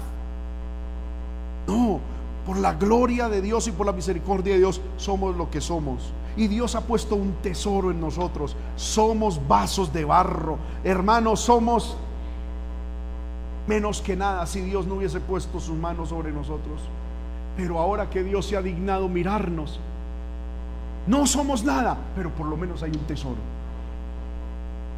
[1.67, 1.99] No,
[2.47, 6.11] por la gloria de Dios y por la misericordia de Dios somos lo que somos.
[6.35, 8.55] Y Dios ha puesto un tesoro en nosotros.
[8.75, 10.57] Somos vasos de barro.
[10.83, 11.95] Hermanos, somos
[13.67, 16.81] menos que nada si Dios no hubiese puesto sus manos sobre nosotros.
[17.59, 19.81] Pero ahora que Dios se ha dignado mirarnos,
[21.07, 23.35] no somos nada, pero por lo menos hay un tesoro.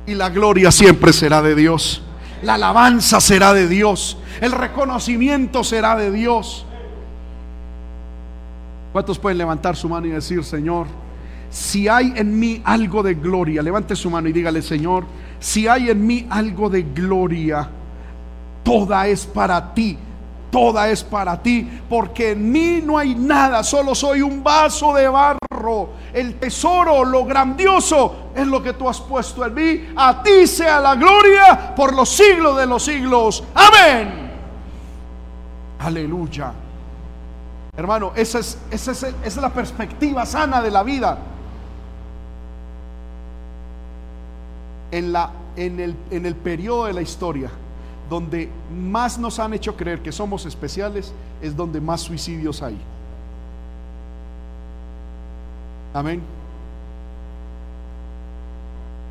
[0.06, 2.04] Y la gloria siempre será de Dios.
[2.44, 4.20] La alabanza será de Dios.
[4.42, 6.68] El reconocimiento será de Dios.
[8.94, 10.86] ¿Cuántos pueden levantar su mano y decir, Señor,
[11.50, 15.06] si hay en mí algo de gloria, levante su mano y dígale, Señor,
[15.40, 17.68] si hay en mí algo de gloria,
[18.64, 19.98] toda es para ti.
[20.52, 25.08] Toda es para ti, porque en mí no hay nada, solo soy un vaso de
[25.08, 25.90] barro.
[26.14, 29.94] El tesoro, lo grandioso, es lo que tú has puesto en mí.
[29.96, 33.44] A ti sea la gloria por los siglos de los siglos.
[33.56, 34.32] Amén.
[35.80, 36.52] Aleluya.
[37.76, 41.18] Hermano, esa es, esa es, esa es la perspectiva sana de la vida.
[44.92, 47.50] En, la, en, el, en el periodo de la historia
[48.12, 52.78] donde más nos han hecho creer que somos especiales, es donde más suicidios hay.
[55.94, 56.22] Amén.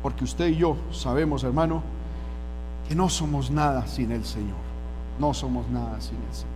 [0.03, 1.81] Porque usted y yo sabemos, hermano,
[2.87, 4.61] que no somos nada sin el Señor.
[5.17, 6.53] No somos nada sin el Señor.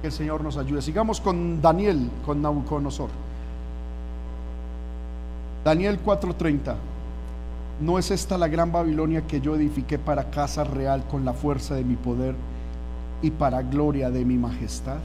[0.00, 0.82] Que el Señor nos ayude.
[0.82, 3.10] Sigamos con Daniel, con Nabucodonosor.
[5.64, 6.74] Daniel 4:30.
[7.82, 11.74] ¿No es esta la gran Babilonia que yo edifiqué para casa real con la fuerza
[11.74, 12.36] de mi poder
[13.22, 14.98] y para gloria de mi majestad?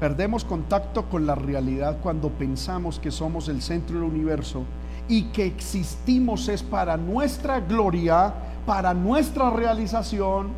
[0.00, 4.62] Perdemos contacto con la realidad cuando pensamos que somos el centro del universo
[5.08, 8.32] y que existimos es para nuestra gloria,
[8.64, 10.48] para nuestra realización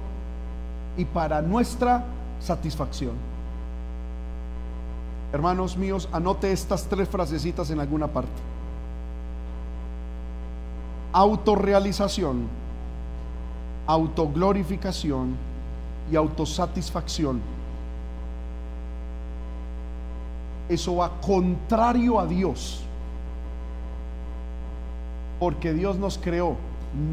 [0.96, 2.04] y para nuestra
[2.38, 3.14] satisfacción.
[5.32, 8.53] Hermanos míos, anote estas tres frasecitas en alguna parte
[11.14, 12.48] autorrealización,
[13.86, 15.36] autoglorificación
[16.10, 17.40] y autosatisfacción.
[20.68, 22.80] Eso va contrario a Dios.
[25.38, 26.56] Porque Dios nos creó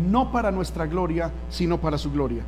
[0.10, 2.43] no para nuestra gloria, sino para su gloria.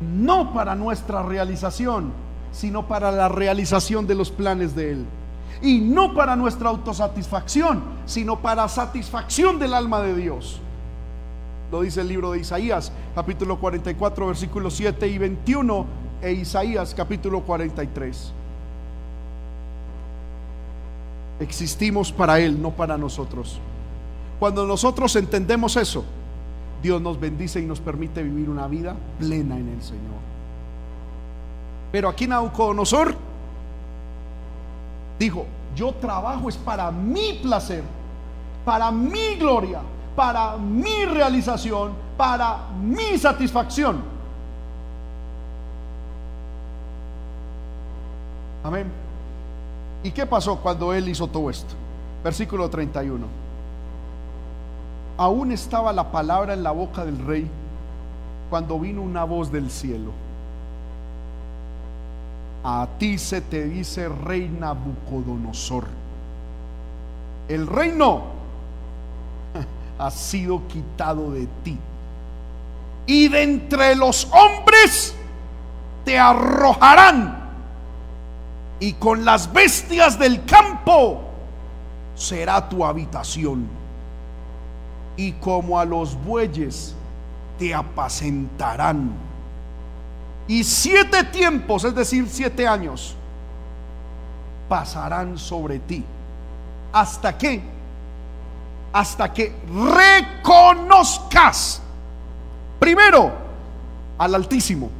[0.00, 2.12] No para nuestra realización,
[2.50, 5.06] sino para la realización de los planes de Él
[5.62, 10.60] y no para nuestra autosatisfacción, sino para satisfacción del alma de Dios.
[11.70, 15.86] Lo dice el libro de Isaías, capítulo 44, versículos 7 y 21,
[16.22, 18.32] e Isaías, capítulo 43.
[21.40, 23.60] Existimos para Él, no para nosotros.
[24.38, 26.04] Cuando nosotros entendemos eso,
[26.82, 30.22] Dios nos bendice y nos permite vivir una vida plena en el Señor.
[31.90, 33.16] Pero aquí Nauconosor
[35.18, 37.82] Dijo, yo trabajo es para mi placer,
[38.64, 39.80] para mi gloria,
[40.16, 44.02] para mi realización, para mi satisfacción.
[48.62, 48.90] Amén.
[50.02, 51.74] ¿Y qué pasó cuando él hizo todo esto?
[52.22, 53.26] Versículo 31.
[55.16, 57.48] Aún estaba la palabra en la boca del rey
[58.50, 60.23] cuando vino una voz del cielo
[62.64, 65.84] a ti se te dice rey Nabucodonosor.
[67.46, 68.22] El reino
[69.98, 71.78] ha sido quitado de ti.
[73.06, 75.14] Y de entre los hombres
[76.06, 77.44] te arrojarán.
[78.80, 81.20] Y con las bestias del campo
[82.14, 83.68] será tu habitación.
[85.18, 86.96] Y como a los bueyes
[87.58, 89.23] te apacentarán
[90.46, 93.16] y siete tiempos, es decir, siete años,
[94.68, 96.04] pasarán sobre ti.
[96.92, 97.62] ¿Hasta qué?
[98.92, 101.80] Hasta que reconozcas,
[102.78, 103.32] primero,
[104.18, 104.90] al Altísimo.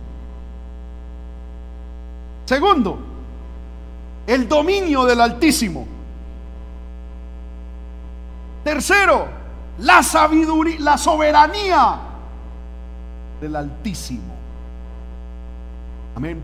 [2.47, 2.99] Segundo,
[4.27, 5.87] el dominio del Altísimo.
[8.65, 9.29] Tercero,
[9.79, 11.99] la sabiduría, la soberanía
[13.41, 14.34] del Altísimo.
[16.15, 16.41] Amén.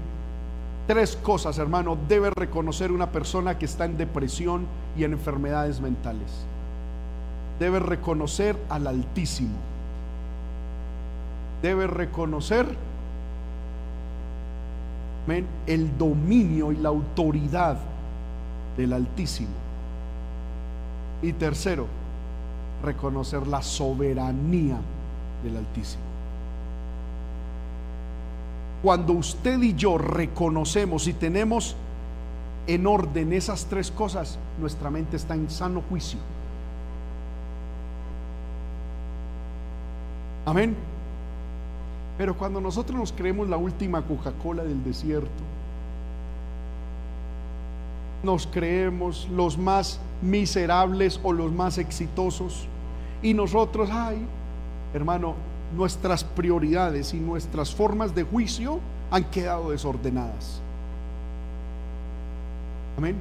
[0.87, 4.67] Tres cosas, hermano, debe reconocer una persona que está en depresión
[4.97, 6.45] y en enfermedades mentales.
[7.61, 9.57] Debe reconocer al Altísimo.
[11.63, 12.67] Debe reconocer
[15.67, 17.77] el dominio y la autoridad
[18.77, 19.55] del Altísimo.
[21.23, 21.87] Y tercero,
[22.83, 24.79] reconocer la soberanía
[25.45, 26.10] del Altísimo.
[28.83, 31.77] Cuando usted y yo reconocemos y tenemos
[32.67, 36.19] en orden esas tres cosas, nuestra mente está en sano juicio.
[40.47, 40.75] Amén.
[42.17, 45.29] Pero cuando nosotros nos creemos la última Coca-Cola del desierto,
[48.23, 52.67] nos creemos los más miserables o los más exitosos,
[53.23, 54.19] y nosotros, ay,
[54.95, 55.35] hermano,
[55.77, 60.61] nuestras prioridades y nuestras formas de juicio han quedado desordenadas.
[62.97, 63.17] Amén.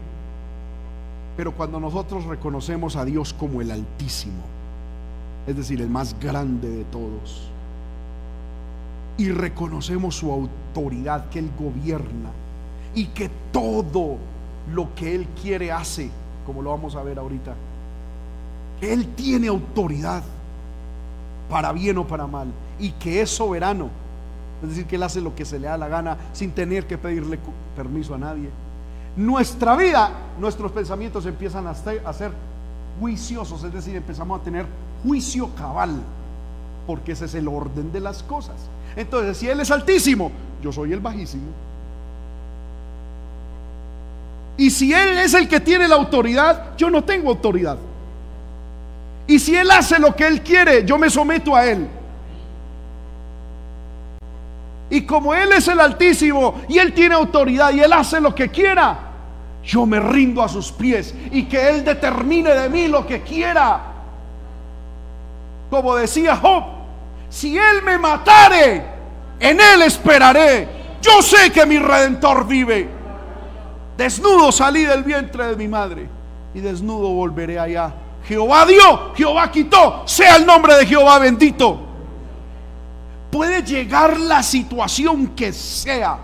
[1.38, 4.44] Pero cuando nosotros reconocemos a Dios como el Altísimo,
[5.48, 7.50] es decir, el más grande de todos,
[9.18, 12.30] y reconocemos su autoridad, que Él gobierna
[12.96, 14.18] y que todo
[14.74, 16.10] lo que Él quiere hace,
[16.46, 17.54] como lo vamos a ver ahorita.
[18.82, 20.24] Él tiene autoridad
[21.50, 22.48] para bien o para mal
[22.80, 23.90] y que es soberano.
[24.62, 26.98] Es decir, que Él hace lo que se le da la gana sin tener que
[26.98, 27.40] pedirle
[27.76, 28.50] permiso a nadie.
[29.16, 32.32] Nuestra vida, nuestros pensamientos empiezan a ser
[33.00, 34.66] juiciosos, es decir, empezamos a tener
[35.04, 36.02] juicio cabal,
[36.86, 38.56] porque ese es el orden de las cosas.
[38.96, 40.32] Entonces, si Él es altísimo,
[40.62, 41.48] yo soy el bajísimo.
[44.58, 47.78] Y si Él es el que tiene la autoridad, yo no tengo autoridad.
[49.30, 51.88] Y si Él hace lo que Él quiere, yo me someto a Él.
[54.90, 58.50] Y como Él es el Altísimo y Él tiene autoridad y Él hace lo que
[58.50, 58.98] quiera,
[59.64, 63.80] yo me rindo a sus pies y que Él determine de mí lo que quiera.
[65.70, 66.64] Como decía Job,
[67.30, 68.84] si Él me matare,
[69.40, 70.68] en Él esperaré.
[71.04, 72.90] Yo sé que mi redentor vive.
[73.96, 76.10] Desnudo salí del vientre de mi madre
[76.56, 77.94] y desnudo volveré allá.
[78.30, 81.80] Jehová dio, Jehová quitó, sea el nombre de Jehová bendito.
[83.32, 86.20] Puede llegar la situación que sea,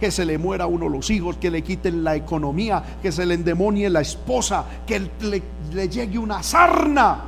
[0.00, 3.24] que se le muera a uno los hijos, que le quiten la economía, que se
[3.24, 5.40] le endemonie la esposa, que le,
[5.72, 7.20] le llegue una sarna.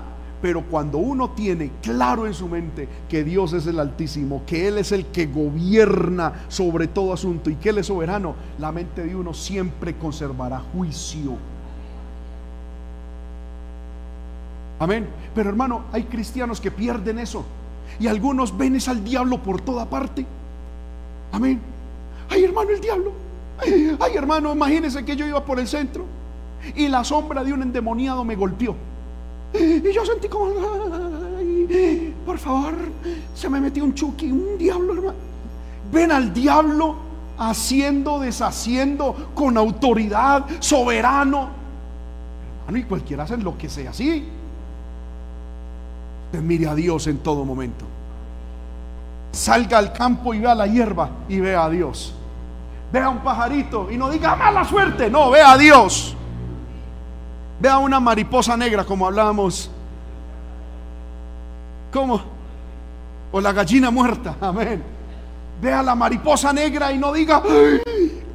[0.43, 4.79] Pero cuando uno tiene claro en su mente que Dios es el Altísimo, que Él
[4.79, 9.15] es el que gobierna sobre todo asunto y que Él es soberano, la mente de
[9.15, 11.39] uno siempre conservará juicio.
[14.81, 15.07] Amén.
[15.35, 17.45] Pero hermano, hay cristianos que pierden eso.
[18.01, 20.27] Y algunos ven es al diablo por toda parte.
[21.31, 21.61] Amén.
[22.29, 23.13] Ay, hermano, el diablo.
[24.01, 26.05] Ay, hermano, imagínense que yo iba por el centro
[26.75, 28.75] y la sombra de un endemoniado me golpeó.
[29.53, 30.47] Y yo sentí como,
[32.25, 32.75] por favor,
[33.35, 35.19] se me metió un chuki, un diablo, hermano.
[35.93, 36.95] Ven al diablo
[37.37, 41.51] haciendo, deshaciendo, con autoridad, soberano.
[42.61, 44.40] Hermano, y cualquiera hace lo que sea así.
[46.31, 47.85] Usted mire a Dios en todo momento.
[49.33, 52.15] Salga al campo y vea la hierba y vea a Dios.
[52.93, 55.11] Vea un pajarito y no diga mala suerte.
[55.11, 56.15] No, vea a Dios.
[57.59, 59.73] Vea una mariposa negra como hablábamos.
[61.93, 62.21] ¿Cómo?
[63.33, 64.37] O la gallina muerta.
[64.41, 64.85] Amén.
[65.61, 67.43] Vea la mariposa negra y no diga,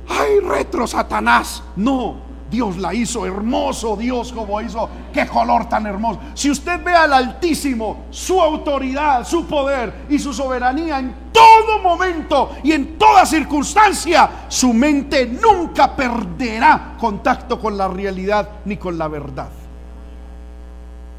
[0.09, 1.63] ay, retro Satanás.
[1.77, 2.17] No,
[2.55, 6.21] Dios la hizo hermoso, Dios como hizo, qué color tan hermoso.
[6.35, 12.51] Si usted ve al Altísimo, su autoridad, su poder y su soberanía en todo momento
[12.63, 19.09] y en toda circunstancia, su mente nunca perderá contacto con la realidad ni con la
[19.09, 19.49] verdad.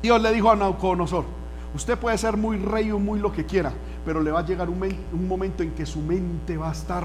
[0.03, 1.27] Dios le dijo a Nauconosor,
[1.75, 3.75] usted puede ser muy rey o muy lo que quiera,
[4.07, 4.83] pero le va a llegar un,
[5.13, 7.05] un momento en que su mente va a estar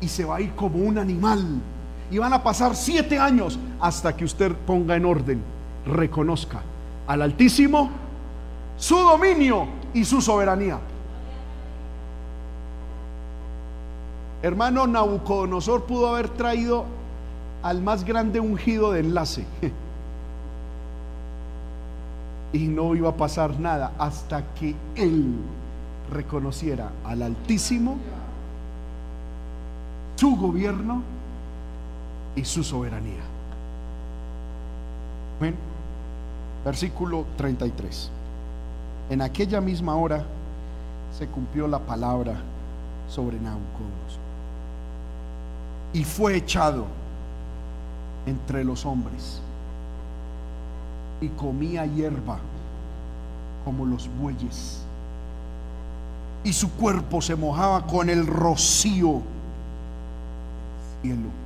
[0.00, 1.60] y se va a ir como un animal
[2.14, 5.42] y van a pasar siete años hasta que usted ponga en orden,
[5.84, 6.62] reconozca
[7.08, 7.90] al Altísimo
[8.76, 10.78] su dominio y su soberanía.
[14.42, 16.84] Hermano Nabucodonosor pudo haber traído
[17.64, 19.44] al más grande ungido de enlace.
[22.52, 25.34] Y no iba a pasar nada hasta que él
[26.12, 27.96] reconociera al Altísimo,
[30.14, 31.02] su gobierno
[32.36, 33.22] y su soberanía.
[35.40, 35.54] Ven,
[36.64, 38.10] versículo 33.
[39.10, 40.24] En aquella misma hora
[41.16, 42.36] se cumplió la palabra
[43.08, 44.24] sobre Nabucodonosor.
[45.92, 46.86] Y fue echado
[48.26, 49.40] entre los hombres
[51.20, 52.38] y comía hierba
[53.64, 54.80] como los bueyes.
[56.42, 59.22] Y su cuerpo se mojaba con el rocío
[61.00, 61.43] cielo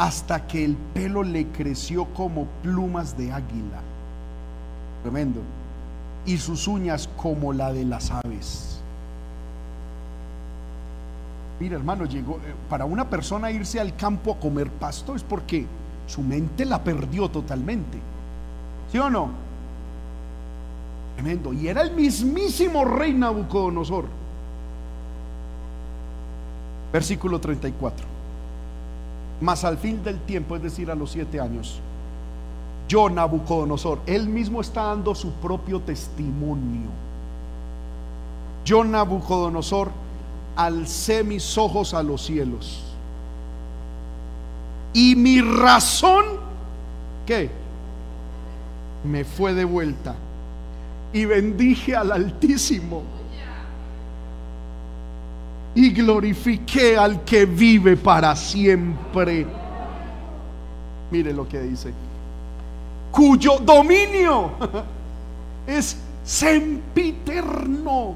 [0.00, 3.82] hasta que el pelo le creció como plumas de águila.
[5.02, 5.42] Tremendo.
[6.24, 8.80] Y sus uñas como la de las aves.
[11.60, 15.66] Mira, hermano, llegó eh, para una persona irse al campo a comer pasto es porque
[16.06, 17.98] su mente la perdió totalmente.
[18.90, 19.28] ¿Sí o no?
[21.16, 21.52] Tremendo.
[21.52, 24.06] Y era el mismísimo rey Nabucodonosor.
[26.90, 28.19] Versículo 34.
[29.40, 31.80] Mas al fin del tiempo, es decir, a los siete años,
[32.88, 36.90] yo, Nabucodonosor, él mismo está dando su propio testimonio.
[38.64, 39.90] Yo, Nabucodonosor,
[40.56, 42.82] alcé mis ojos a los cielos.
[44.92, 46.24] Y mi razón,
[47.26, 47.48] ¿qué?
[49.04, 50.16] Me fue de vuelta.
[51.12, 53.02] Y bendije al Altísimo.
[55.74, 59.46] Y glorifiqué al que vive para siempre.
[61.10, 61.92] Mire lo que dice.
[63.10, 64.52] Cuyo dominio
[65.66, 68.14] es sempiterno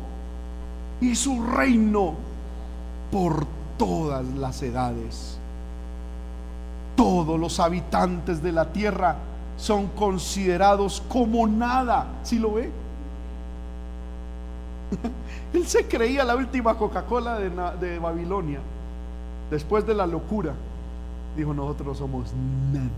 [1.00, 2.14] y su reino
[3.10, 3.46] por
[3.78, 5.38] todas las edades.
[6.96, 9.16] Todos los habitantes de la tierra
[9.56, 12.06] son considerados como nada.
[12.22, 12.83] ¿Si lo ve?
[15.52, 17.50] Él se creía la última Coca-Cola de,
[17.80, 18.60] de, Babilonia.
[19.50, 20.54] Después de la locura,
[21.36, 22.32] dijo, nosotros somos
[22.72, 22.88] nada.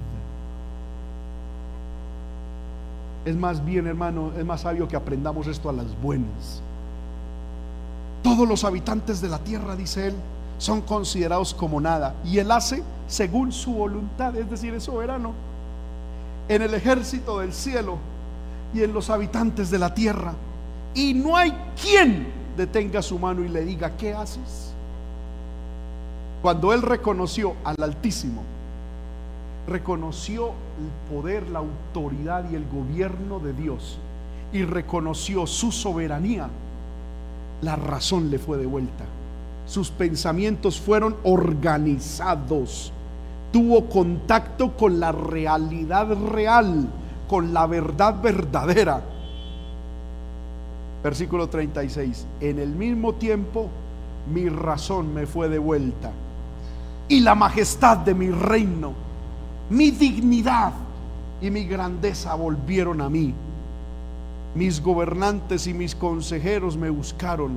[3.25, 6.63] Es más bien, hermano, es más sabio que aprendamos esto a las buenas.
[8.23, 10.15] Todos los habitantes de la tierra, dice él,
[10.59, 12.15] son considerados como nada.
[12.25, 15.33] Y él hace según su voluntad, es decir, es soberano.
[16.49, 17.99] En el ejército del cielo
[18.75, 20.35] y en los habitantes de la tierra.
[20.97, 24.73] Y no hay quien detenga su mano y le diga, ¿qué haces?
[26.41, 28.43] Cuando él reconoció al Altísimo,
[29.69, 33.99] reconoció el poder, la autoridad y el gobierno de Dios
[34.55, 36.49] y reconoció su soberanía,
[37.61, 39.05] la razón le fue devuelta.
[39.67, 42.91] Sus pensamientos fueron organizados.
[43.53, 46.89] Tuvo contacto con la realidad real,
[47.29, 49.03] con la verdad verdadera.
[51.07, 52.27] Versículo 36.
[52.41, 53.69] En el mismo tiempo
[54.35, 56.11] mi razón me fue devuelta
[57.07, 58.93] y la majestad de mi reino
[59.71, 60.73] mi dignidad
[61.41, 63.33] y mi grandeza volvieron a mí.
[64.57, 67.57] Mis gobernantes y mis consejeros me buscaron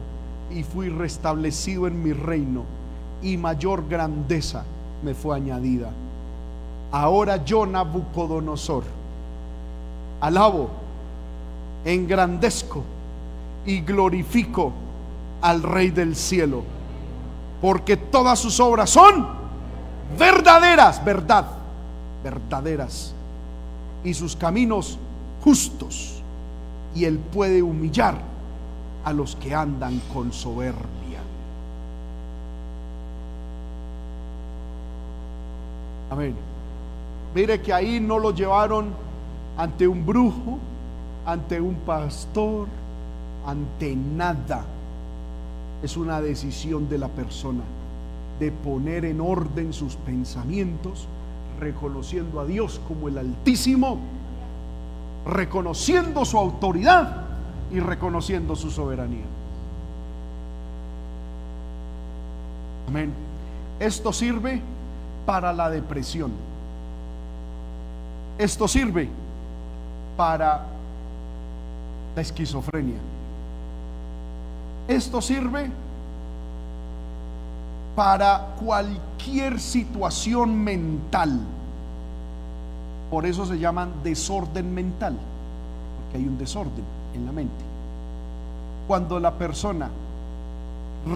[0.52, 2.66] y fui restablecido en mi reino
[3.24, 4.64] y mayor grandeza
[5.04, 5.90] me fue añadida.
[6.92, 8.84] Ahora yo, Nabucodonosor,
[10.22, 10.70] alabo,
[11.84, 12.84] engrandezco
[13.66, 14.74] y glorifico
[15.42, 16.64] al Rey del cielo,
[17.62, 19.28] porque todas sus obras son
[20.18, 21.46] verdaderas, verdad
[22.24, 23.14] verdaderas
[24.04, 24.98] y sus caminos
[25.44, 26.22] justos.
[26.96, 28.16] Y Él puede humillar
[29.06, 31.20] a los que andan con soberbia.
[36.10, 36.36] Amén.
[37.36, 38.88] Mire que ahí no lo llevaron
[39.56, 40.58] ante un brujo,
[41.26, 42.68] ante un pastor,
[43.46, 44.66] ante nada.
[45.82, 47.64] Es una decisión de la persona
[48.40, 51.08] de poner en orden sus pensamientos
[51.60, 54.00] reconociendo a Dios como el Altísimo,
[55.26, 57.26] reconociendo su autoridad
[57.72, 59.26] y reconociendo su soberanía.
[62.88, 63.12] Amén.
[63.80, 64.62] Esto sirve
[65.26, 66.32] para la depresión.
[68.38, 69.10] Esto sirve
[70.18, 70.66] para
[72.16, 72.98] la esquizofrenia.
[74.90, 75.70] Esto sirve
[77.96, 81.40] para cualquier situación mental.
[83.12, 86.84] Por eso se llaman desorden mental, porque hay un desorden
[87.14, 87.64] en la mente.
[88.88, 89.90] Cuando la persona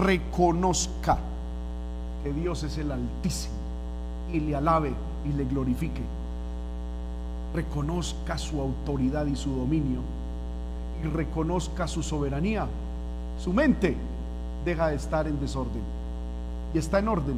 [0.03, 1.17] reconozca
[2.23, 3.55] que Dios es el Altísimo
[4.31, 4.93] y le alabe
[5.27, 6.03] y le glorifique,
[7.55, 10.01] reconozca su autoridad y su dominio
[11.03, 12.67] y reconozca su soberanía,
[13.43, 13.97] su mente
[14.63, 15.81] deja de estar en desorden
[16.73, 17.37] y está en orden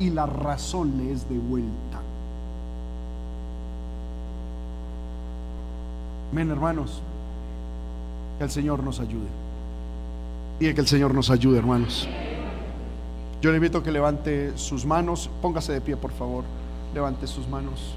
[0.00, 2.00] y la razón le es devuelta.
[6.32, 7.02] Amén, hermanos.
[8.38, 9.28] Que el Señor nos ayude.
[10.58, 12.08] Y que el Señor nos ayude, hermanos.
[13.40, 15.30] Yo le invito a que levante sus manos.
[15.40, 16.44] Póngase de pie, por favor.
[16.94, 17.94] Levante sus manos.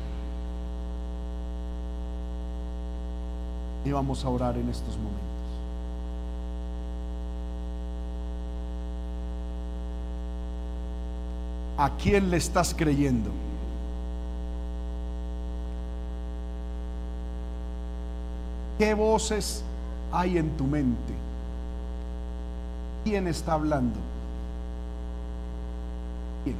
[3.85, 5.32] Y vamos a orar en estos momentos.
[11.77, 13.31] ¿A quién le estás creyendo?
[18.77, 19.63] ¿Qué voces
[20.11, 21.13] hay en tu mente?
[23.03, 23.99] ¿Quién está hablando?
[26.43, 26.55] ¿Quién?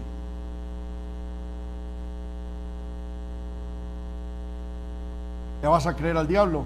[5.62, 6.66] ¿Te vas a creer al diablo?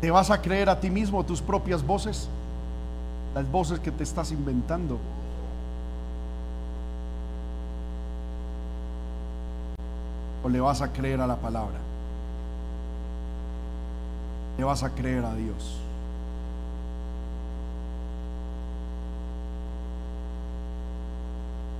[0.00, 2.28] ¿Te vas a creer a ti mismo tus propias voces?
[3.34, 4.98] Las voces que te estás inventando.
[10.44, 11.78] ¿O le vas a creer a la palabra?
[14.58, 15.78] ¿Le vas a creer a Dios?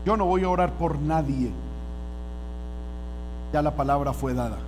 [0.04, 1.52] Yo no voy a orar por nadie.
[3.52, 4.58] Ya la palabra fue dada.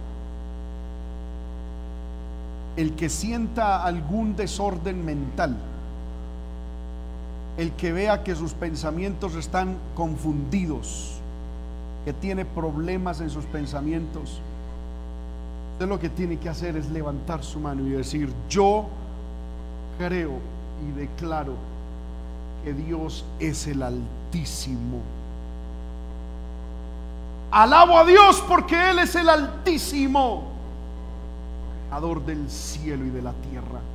[2.76, 5.56] El que sienta algún desorden mental,
[7.56, 11.18] el que vea que sus pensamientos están confundidos,
[12.04, 14.40] que tiene problemas en sus pensamientos,
[15.72, 18.86] usted lo que tiene que hacer es levantar su mano y decir, yo
[19.98, 20.32] creo
[20.86, 21.54] y declaro
[22.64, 25.00] que Dios es el Altísimo.
[27.50, 30.42] Alabo a Dios porque Él es el Altísimo,
[31.88, 33.93] creador del cielo y de la tierra.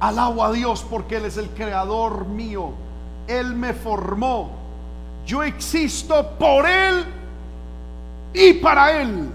[0.00, 2.72] Alabo a Dios porque Él es el creador mío.
[3.26, 4.50] Él me formó.
[5.26, 7.04] Yo existo por Él
[8.34, 9.30] y para Él.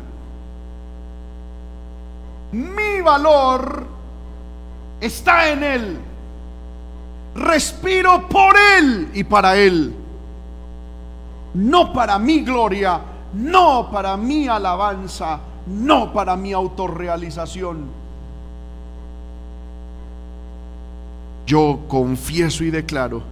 [2.52, 3.88] Mi valor
[4.99, 5.99] está en Él.
[7.36, 9.95] Respiro por Él y para Él.
[11.53, 13.02] No para mi gloria,
[13.34, 17.98] no para mi alabanza, no para mi autorrealización.
[21.49, 23.23] Yo confieso y declaro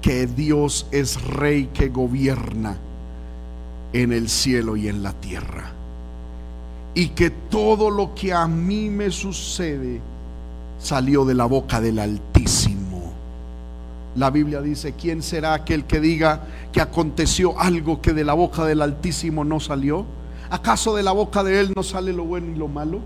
[0.00, 2.78] que Dios es rey que gobierna
[3.92, 5.72] en el cielo y en la tierra.
[6.94, 10.00] Y que todo lo que a mí me sucede
[10.78, 13.12] salió de la boca del Altísimo.
[14.14, 18.64] La Biblia dice, ¿quién será aquel que diga que aconteció algo que de la boca
[18.64, 20.06] del Altísimo no salió?
[20.48, 23.00] ¿Acaso de la boca de Él no sale lo bueno y lo malo?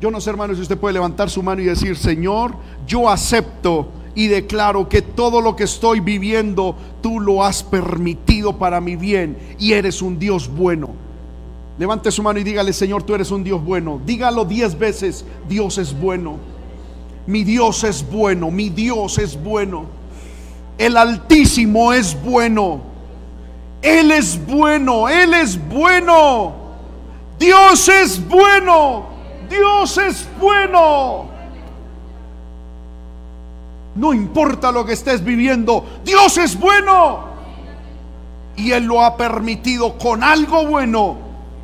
[0.00, 2.54] Yo no sé, hermano, si usted puede levantar su mano y decir, Señor,
[2.86, 8.80] yo acepto y declaro que todo lo que estoy viviendo, tú lo has permitido para
[8.80, 10.90] mi bien y eres un Dios bueno.
[11.78, 14.00] Levante su mano y dígale, Señor, tú eres un Dios bueno.
[14.04, 16.38] Dígalo diez veces, Dios es bueno.
[17.26, 19.84] Mi Dios es bueno, mi Dios es bueno.
[20.78, 22.80] El Altísimo es bueno.
[23.82, 26.54] Él es bueno, Él es bueno.
[27.38, 29.09] Dios es bueno.
[29.50, 31.28] Dios es bueno.
[33.96, 37.28] No importa lo que estés viviendo, Dios es bueno.
[38.56, 41.16] Y Él lo ha permitido con algo bueno,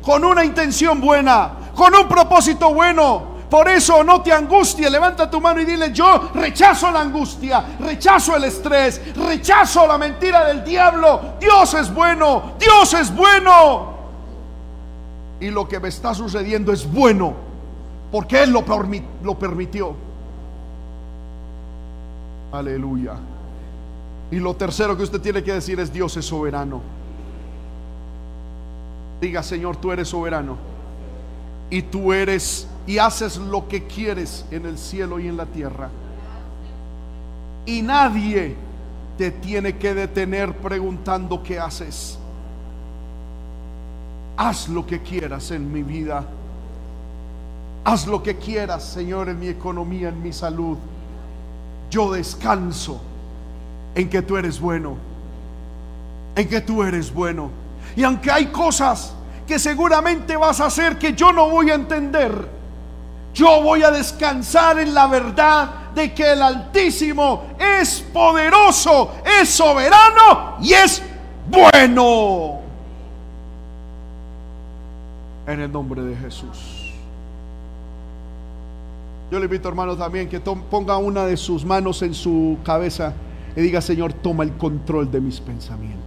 [0.03, 3.37] con una intención buena, con un propósito bueno.
[3.49, 8.35] Por eso no te angusties, levanta tu mano y dile, yo rechazo la angustia, rechazo
[8.35, 11.35] el estrés, rechazo la mentira del diablo.
[11.39, 13.95] Dios es bueno, Dios es bueno.
[15.39, 17.46] Y lo que me está sucediendo es bueno
[18.11, 18.63] porque Él lo,
[19.23, 19.95] lo permitió.
[22.51, 23.15] Aleluya.
[24.31, 26.81] Y lo tercero que usted tiene que decir es Dios es soberano.
[29.19, 30.57] Diga, Señor, tú eres soberano.
[31.69, 35.89] Y tú eres y haces lo que quieres en el cielo y en la tierra.
[37.65, 38.55] Y nadie
[39.17, 42.17] te tiene que detener preguntando qué haces.
[44.37, 46.25] Haz lo que quieras en mi vida
[47.87, 50.77] Haz lo que quieras, Señor, en mi economía, en mi salud.
[51.89, 52.99] Yo descanso
[53.95, 54.97] en que tú eres bueno.
[56.35, 57.49] En que tú eres bueno.
[57.95, 59.13] Y aunque hay cosas
[59.47, 62.49] que seguramente vas a hacer que yo no voy a entender,
[63.33, 70.57] yo voy a descansar en la verdad de que el Altísimo es poderoso, es soberano
[70.59, 71.01] y es
[71.49, 72.59] bueno.
[75.47, 76.76] En el nombre de Jesús.
[79.29, 83.13] Yo le invito, hermano, también que ponga una de sus manos en su cabeza
[83.55, 86.05] y diga, Señor, toma el control de mis pensamientos.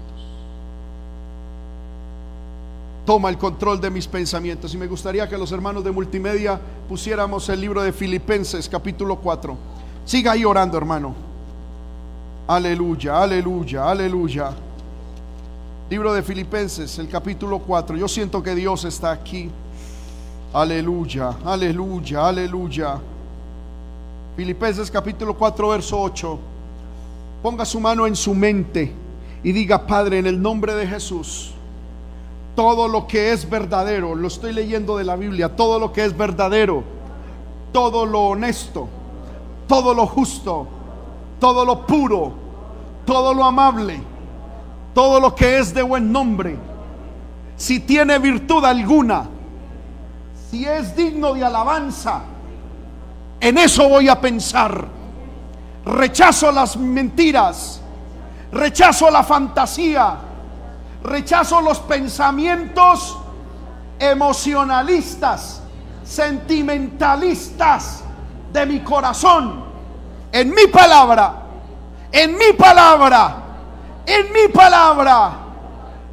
[3.05, 4.73] Toma el control de mis pensamientos.
[4.73, 9.57] Y me gustaría que los hermanos de multimedia pusiéramos el libro de Filipenses, capítulo 4.
[10.05, 11.15] Siga ahí orando, hermano.
[12.47, 14.51] Aleluya, aleluya, aleluya.
[15.91, 17.97] Libro de Filipenses, el capítulo 4.
[17.97, 19.51] Yo siento que Dios está aquí.
[20.53, 23.01] Aleluya, aleluya, aleluya.
[24.35, 26.39] Filipenses capítulo 4, verso 8.
[27.41, 28.93] Ponga su mano en su mente
[29.45, 31.53] y diga, Padre, en el nombre de Jesús,
[32.57, 36.17] todo lo que es verdadero, lo estoy leyendo de la Biblia, todo lo que es
[36.17, 36.83] verdadero,
[37.73, 38.89] todo lo honesto,
[39.69, 40.67] todo lo justo,
[41.39, 42.33] todo lo puro,
[43.07, 44.01] todo lo amable,
[44.95, 46.57] todo lo que es de buen nombre,
[47.57, 49.29] si tiene virtud alguna,
[50.51, 52.23] si es digno de alabanza,
[53.39, 54.85] en eso voy a pensar.
[55.85, 57.81] Rechazo las mentiras,
[58.51, 60.17] rechazo la fantasía,
[61.05, 63.17] rechazo los pensamientos
[63.99, 65.63] emocionalistas,
[66.05, 68.03] sentimentalistas
[68.53, 69.71] de mi corazón.
[70.33, 71.35] En mi palabra,
[72.11, 73.37] en mi palabra,
[74.05, 75.33] en mi palabra,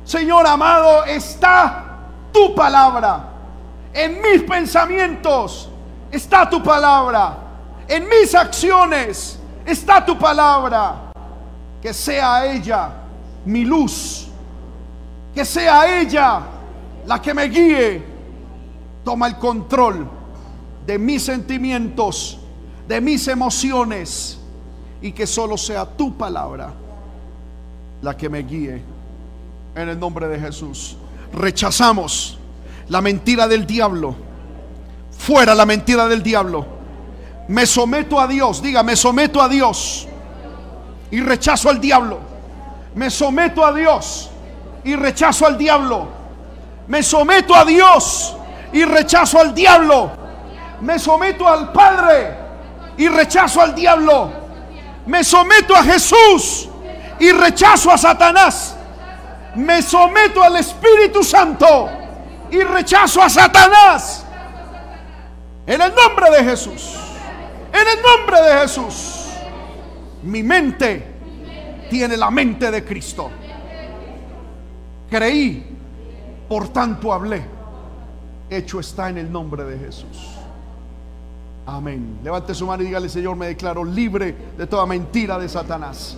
[0.03, 1.85] Señor amado, está
[2.31, 3.26] tu palabra.
[3.97, 5.67] En mis pensamientos
[6.11, 7.35] está tu palabra.
[7.87, 11.11] En mis acciones está tu palabra.
[11.81, 12.91] Que sea ella
[13.43, 14.27] mi luz.
[15.33, 16.41] Que sea ella
[17.07, 18.03] la que me guíe.
[19.03, 20.07] Toma el control
[20.85, 22.37] de mis sentimientos,
[22.87, 24.37] de mis emociones.
[25.01, 26.71] Y que solo sea tu palabra
[28.03, 28.79] la que me guíe.
[29.73, 30.97] En el nombre de Jesús.
[31.33, 32.36] Rechazamos
[32.89, 34.15] la mentira del diablo.
[35.18, 36.65] Fuera la mentira del diablo.
[37.49, 38.61] Me someto a Dios.
[38.61, 40.07] Diga, me someto a Dios.
[41.11, 42.19] Y rechazo al diablo.
[42.95, 44.30] Me someto a Dios.
[44.84, 46.07] Y rechazo al diablo.
[46.88, 48.35] Me someto a Dios.
[48.72, 50.11] Y rechazo al diablo.
[50.81, 52.35] Me someto al Padre.
[52.97, 54.31] Y rechazo al diablo.
[55.05, 56.69] Me someto a Jesús.
[57.19, 58.76] Y rechazo a Satanás.
[59.55, 61.96] Me someto al Espíritu Santo
[62.51, 64.25] y rechazo a Satanás.
[65.65, 66.95] En el nombre de Jesús.
[67.73, 69.27] En el nombre de Jesús.
[70.23, 71.05] Mi mente
[71.89, 73.29] tiene la mente de Cristo.
[75.09, 75.77] Creí,
[76.47, 77.43] por tanto hablé.
[78.49, 80.37] Hecho está en el nombre de Jesús.
[81.65, 82.19] Amén.
[82.23, 86.17] Levante su mano y dígale, Señor, me declaro libre de toda mentira de Satanás.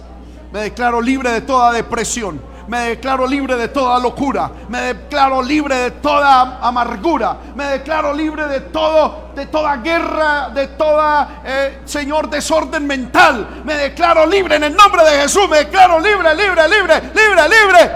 [0.52, 2.50] Me declaro libre de toda depresión.
[2.70, 8.48] Me declaro libre de toda locura, me declaro libre de toda amargura, me declaro libre
[8.48, 14.66] de todo, de toda guerra, de toda, eh, Señor, desorden mental, me declaro libre en
[14.66, 17.92] el nombre de Jesús, me declaro libre, libre, libre, libre, libre,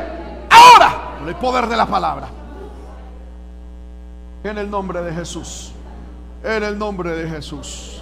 [0.50, 2.30] ahora, con el poder de la palabra,
[4.44, 5.72] en el nombre de Jesús,
[6.44, 8.02] en el nombre de Jesús,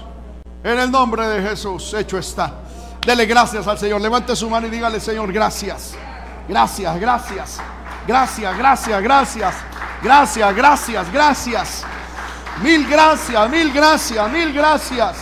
[0.63, 2.53] en el nombre de Jesús, hecho está.
[3.05, 3.99] Dele gracias al Señor.
[3.99, 5.95] Levante su mano y dígale, Señor, gracias.
[6.47, 7.59] Gracias, gracias.
[8.07, 9.55] Gracias, gracias, gracias.
[10.03, 11.83] Gracias, gracias, gracias.
[12.61, 15.17] Mil gracias, mil gracias, mil gracias.